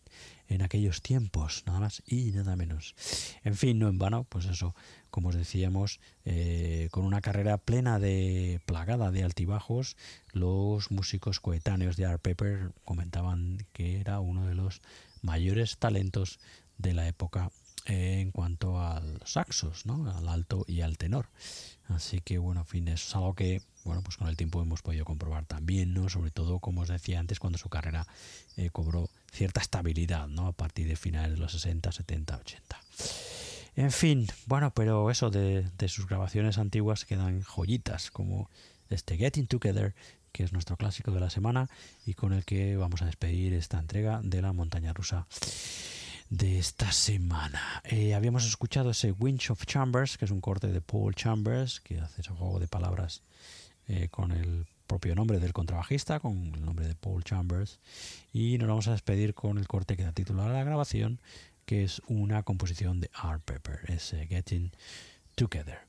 en 0.49 0.61
aquellos 0.63 1.01
tiempos, 1.01 1.63
nada 1.65 1.79
más 1.79 2.03
y 2.05 2.31
nada 2.31 2.55
menos. 2.55 2.95
En 3.43 3.55
fin, 3.55 3.79
no 3.79 3.87
en 3.87 3.99
vano, 3.99 4.25
pues 4.25 4.45
eso, 4.45 4.75
como 5.09 5.29
os 5.29 5.35
decíamos, 5.35 5.99
eh, 6.25 6.89
con 6.91 7.05
una 7.05 7.21
carrera 7.21 7.57
plena 7.57 7.99
de 7.99 8.59
plagada 8.65 9.11
de 9.11 9.23
altibajos, 9.23 9.95
los 10.33 10.91
músicos 10.91 11.39
coetáneos 11.39 11.95
de 11.95 12.05
Art 12.05 12.21
Pepper 12.21 12.71
comentaban 12.83 13.65
que 13.71 13.99
era 13.99 14.19
uno 14.19 14.45
de 14.47 14.55
los 14.55 14.81
mayores 15.21 15.77
talentos 15.77 16.39
de 16.77 16.93
la 16.93 17.07
época 17.07 17.51
en 17.89 18.31
cuanto 18.31 18.79
al 18.79 19.19
saxos, 19.25 19.85
¿no? 19.85 20.09
al 20.11 20.27
alto 20.29 20.63
y 20.67 20.81
al 20.81 20.97
tenor. 20.97 21.27
Así 21.87 22.21
que 22.21 22.37
bueno, 22.37 22.61
en 22.61 22.67
fin, 22.67 22.87
eso 22.87 23.07
es 23.07 23.15
algo 23.15 23.33
que 23.33 23.61
bueno, 23.83 24.03
pues 24.03 24.17
con 24.17 24.27
el 24.27 24.37
tiempo 24.37 24.61
hemos 24.61 24.81
podido 24.81 25.05
comprobar 25.05 25.45
también, 25.45 25.93
¿no? 25.93 26.09
Sobre 26.09 26.31
todo, 26.31 26.59
como 26.59 26.81
os 26.81 26.89
decía 26.89 27.19
antes, 27.19 27.39
cuando 27.39 27.57
su 27.57 27.69
carrera 27.69 28.05
eh, 28.57 28.69
cobró 28.69 29.09
cierta 29.31 29.61
estabilidad, 29.61 30.27
¿no? 30.27 30.47
A 30.47 30.51
partir 30.51 30.87
de 30.87 30.95
finales 30.95 31.31
de 31.31 31.37
los 31.37 31.53
60, 31.53 31.91
70, 31.91 32.37
80. 32.37 32.79
En 33.75 33.91
fin, 33.91 34.27
bueno, 34.45 34.71
pero 34.73 35.09
eso 35.09 35.29
de, 35.29 35.65
sus 35.87 36.07
grabaciones 36.07 36.57
antiguas 36.57 37.05
quedan 37.05 37.41
joyitas, 37.41 38.11
como 38.11 38.49
este 38.89 39.17
Getting 39.17 39.47
Together, 39.47 39.95
que 40.31 40.43
es 40.43 40.51
nuestro 40.51 40.77
clásico 40.77 41.11
de 41.11 41.21
la 41.21 41.29
semana 41.29 41.69
y 42.05 42.13
con 42.13 42.33
el 42.33 42.45
que 42.45 42.75
vamos 42.75 43.01
a 43.01 43.05
despedir 43.05 43.53
esta 43.53 43.79
entrega 43.79 44.19
de 44.23 44.41
la 44.41 44.53
montaña 44.53 44.93
rusa 44.93 45.25
de 46.29 46.59
esta 46.59 46.91
semana. 46.91 47.81
Eh, 47.83 48.13
habíamos 48.13 48.45
escuchado 48.45 48.91
ese 48.91 49.11
Winch 49.11 49.49
of 49.49 49.65
Chambers, 49.65 50.17
que 50.17 50.25
es 50.25 50.31
un 50.31 50.41
corte 50.41 50.67
de 50.67 50.81
Paul 50.81 51.15
Chambers, 51.15 51.79
que 51.79 51.99
hace 51.99 52.21
ese 52.21 52.31
juego 52.31 52.59
de 52.59 52.67
palabras 52.67 53.23
eh, 53.87 54.09
con 54.09 54.31
el 54.31 54.67
propio 54.85 55.15
nombre 55.15 55.39
del 55.39 55.53
contrabajista, 55.53 56.19
con 56.19 56.53
el 56.53 56.63
nombre 56.63 56.87
de 56.87 56.95
Paul 56.95 57.23
Chambers, 57.23 57.79
y 58.31 58.57
nos 58.57 58.67
vamos 58.67 58.87
a 58.87 58.91
despedir 58.91 59.33
con 59.33 59.57
el 59.57 59.67
corte 59.67 59.97
que 59.97 60.03
da 60.03 60.11
título 60.11 60.43
a 60.43 60.49
la 60.49 60.63
grabación, 60.63 61.19
que 61.65 61.83
es 61.83 62.01
una 62.07 62.43
composición 62.43 62.99
de 62.99 63.09
Art 63.13 63.43
Pepper, 63.43 63.79
es 63.87 64.15
Getting 64.27 64.71
Together. 65.35 65.88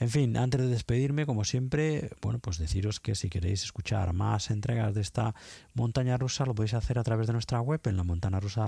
En 0.00 0.08
fin, 0.08 0.34
antes 0.38 0.58
de 0.62 0.68
despedirme, 0.68 1.26
como 1.26 1.44
siempre, 1.44 2.10
bueno, 2.22 2.38
pues 2.38 2.56
deciros 2.56 3.00
que 3.00 3.14
si 3.14 3.28
queréis 3.28 3.64
escuchar 3.64 4.14
más 4.14 4.50
entregas 4.50 4.94
de 4.94 5.02
esta 5.02 5.34
montaña 5.74 6.16
rusa, 6.16 6.46
lo 6.46 6.54
podéis 6.54 6.72
hacer 6.72 6.98
a 6.98 7.04
través 7.04 7.26
de 7.26 7.34
nuestra 7.34 7.60
web 7.60 7.82
en 7.84 7.98
la 7.98 8.02
montana 8.02 8.40
rusa 8.40 8.66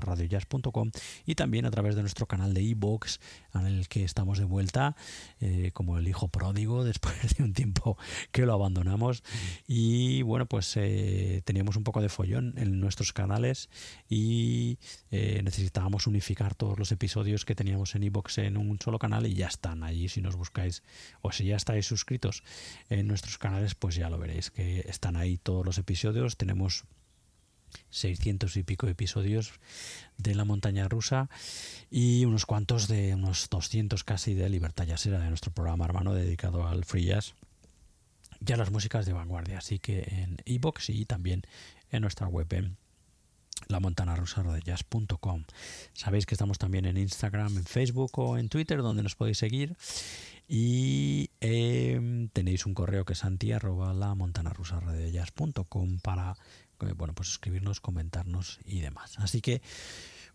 y 1.25 1.33
también 1.33 1.65
a 1.65 1.71
través 1.71 1.95
de 1.95 2.01
nuestro 2.01 2.27
canal 2.27 2.53
de 2.53 2.61
iBox 2.61 3.19
en 3.55 3.65
el 3.65 3.87
que 3.87 4.03
estamos 4.03 4.37
de 4.37 4.45
vuelta 4.45 4.95
eh, 5.41 5.71
como 5.73 5.97
el 5.97 6.07
hijo 6.07 6.27
pródigo 6.27 6.83
después 6.83 7.35
de 7.35 7.43
un 7.43 7.53
tiempo 7.53 7.97
que 8.31 8.45
lo 8.45 8.53
abandonamos. 8.53 9.23
Y 9.67 10.21
bueno, 10.21 10.45
pues 10.45 10.71
eh, 10.77 11.41
teníamos 11.45 11.77
un 11.77 11.83
poco 11.83 11.99
de 11.99 12.09
follón 12.09 12.53
en 12.57 12.79
nuestros 12.79 13.11
canales 13.11 13.69
y 14.07 14.77
eh, 15.09 15.41
necesitábamos 15.43 16.05
unificar 16.05 16.53
todos 16.53 16.77
los 16.77 16.91
episodios 16.91 17.43
que 17.43 17.55
teníamos 17.55 17.95
en 17.95 18.03
iBox 18.03 18.37
en 18.37 18.55
un 18.55 18.79
solo 18.79 18.99
canal 18.99 19.25
y 19.25 19.33
ya 19.33 19.47
están 19.47 19.83
allí 19.83 20.09
si 20.09 20.21
nos 20.21 20.35
buscáis 20.35 20.83
o 21.23 21.31
si 21.31 21.45
ya 21.45 21.55
estáis 21.55 21.87
suscritos 21.87 22.43
en 22.89 23.07
nuestros 23.07 23.37
canales, 23.37 23.75
pues 23.75 23.95
ya 23.95 24.09
lo 24.09 24.19
veréis, 24.19 24.51
que 24.51 24.81
están 24.81 25.15
ahí 25.15 25.37
todos 25.37 25.65
los 25.65 25.77
episodios. 25.77 26.35
Tenemos 26.35 26.83
600 27.89 28.55
y 28.57 28.63
pico 28.63 28.87
episodios 28.87 29.53
de 30.17 30.35
la 30.35 30.43
montaña 30.43 30.87
rusa 30.89 31.29
y 31.89 32.25
unos 32.25 32.45
cuantos 32.45 32.87
de 32.87 33.15
unos 33.15 33.49
200 33.49 34.03
casi 34.03 34.33
de 34.33 34.49
Libertad 34.49 34.85
Jazzera 34.85 35.19
de 35.19 35.29
nuestro 35.29 35.51
programa 35.51 35.85
hermano 35.85 36.13
dedicado 36.13 36.67
al 36.67 36.83
free 36.83 37.05
jazz 37.05 37.33
y 38.45 38.51
a 38.51 38.57
las 38.57 38.69
músicas 38.69 39.05
de 39.05 39.13
vanguardia 39.13 39.57
así 39.57 39.79
que 39.79 40.01
en 40.01 40.37
iBox 40.45 40.89
y 40.89 41.05
también 41.05 41.43
en 41.89 42.01
nuestra 42.01 42.27
web 42.27 42.51
en 42.53 42.77
la 43.67 43.79
sabéis 45.93 46.25
que 46.25 46.35
estamos 46.35 46.57
también 46.57 46.85
en 46.85 46.97
Instagram 46.97 47.57
en 47.57 47.65
Facebook 47.65 48.11
o 48.19 48.37
en 48.37 48.49
Twitter 48.49 48.81
donde 48.81 49.03
nos 49.03 49.15
podéis 49.15 49.37
seguir 49.37 49.75
y 50.47 51.29
em, 51.39 52.27
tenéis 52.29 52.65
un 52.65 52.73
correo 52.73 53.05
que 53.05 53.13
es 53.13 53.19
santi 53.19 53.51
arroba 53.51 53.93
la 53.93 54.15
para 55.99 56.35
eh, 56.87 56.93
bueno, 56.93 57.13
pues 57.13 57.29
escribirnos, 57.29 57.79
comentarnos 57.79 58.59
y 58.65 58.79
demás. 58.79 59.17
Así 59.19 59.41
que, 59.41 59.61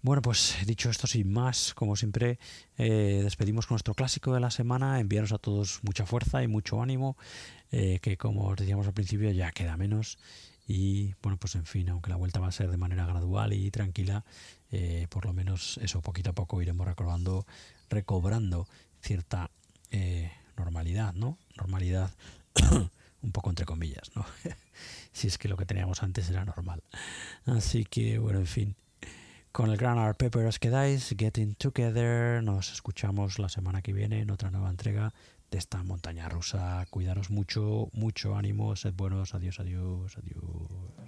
bueno, 0.02 0.22
pues 0.22 0.56
dicho 0.66 0.90
esto 0.90 1.06
sin 1.06 1.32
más, 1.32 1.74
como 1.74 1.96
siempre, 1.96 2.38
eh, 2.76 3.20
despedimos 3.22 3.66
con 3.66 3.74
nuestro 3.74 3.94
clásico 3.94 4.32
de 4.32 4.40
la 4.40 4.50
semana. 4.50 5.00
Enviaros 5.00 5.32
a 5.32 5.38
todos 5.38 5.80
mucha 5.82 6.06
fuerza 6.06 6.42
y 6.42 6.48
mucho 6.48 6.82
ánimo, 6.82 7.16
eh, 7.70 7.98
que 8.00 8.16
como 8.16 8.46
os 8.46 8.56
decíamos 8.56 8.86
al 8.86 8.94
principio 8.94 9.30
ya 9.32 9.50
queda 9.52 9.76
menos. 9.76 10.18
Y 10.68 11.14
bueno, 11.22 11.38
pues 11.38 11.56
en 11.56 11.64
fin, 11.64 11.88
aunque 11.88 12.10
la 12.10 12.16
vuelta 12.16 12.38
va 12.38 12.48
a 12.48 12.52
ser 12.52 12.70
de 12.70 12.76
manera 12.76 13.06
gradual 13.06 13.54
y 13.54 13.70
tranquila, 13.70 14.24
por 15.08 15.24
lo 15.24 15.32
menos 15.32 15.80
eso, 15.82 16.02
poquito 16.02 16.30
a 16.30 16.34
poco 16.34 16.60
iremos 16.60 16.86
recordando, 16.86 17.46
recobrando 17.88 18.68
cierta 19.00 19.50
eh, 19.90 20.30
normalidad, 20.56 21.14
¿no? 21.14 21.38
Normalidad 21.56 22.10
un 23.22 23.32
poco 23.32 23.50
entre 23.50 23.64
comillas, 23.64 24.10
¿no? 24.14 24.26
si 25.12 25.28
es 25.28 25.38
que 25.38 25.48
lo 25.48 25.56
que 25.56 25.66
teníamos 25.66 26.02
antes 26.02 26.28
era 26.30 26.44
normal. 26.44 26.82
Así 27.46 27.84
que, 27.84 28.18
bueno, 28.18 28.40
en 28.40 28.46
fin. 28.46 28.76
Con 29.52 29.70
el 29.70 29.76
gran 29.76 29.98
Art 29.98 30.18
Pepper 30.18 30.46
os 30.46 30.58
quedáis, 30.58 31.14
Getting 31.16 31.54
Together. 31.54 32.42
Nos 32.42 32.72
escuchamos 32.72 33.38
la 33.38 33.48
semana 33.48 33.82
que 33.82 33.92
viene 33.92 34.20
en 34.20 34.30
otra 34.30 34.50
nueva 34.50 34.68
entrega 34.68 35.14
de 35.50 35.58
esta 35.58 35.82
montaña 35.82 36.28
rusa. 36.28 36.86
Cuidaros 36.90 37.30
mucho, 37.30 37.88
mucho 37.92 38.36
ánimo, 38.36 38.76
sed 38.76 38.94
buenos. 38.94 39.34
Adiós, 39.34 39.60
adiós, 39.60 40.16
adiós. 40.16 41.07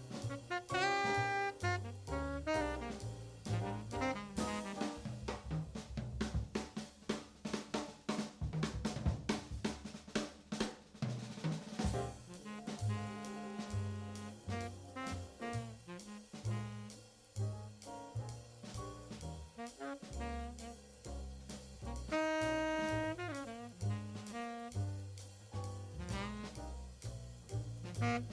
Thank 28.01 28.25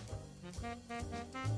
you. 1.47 1.58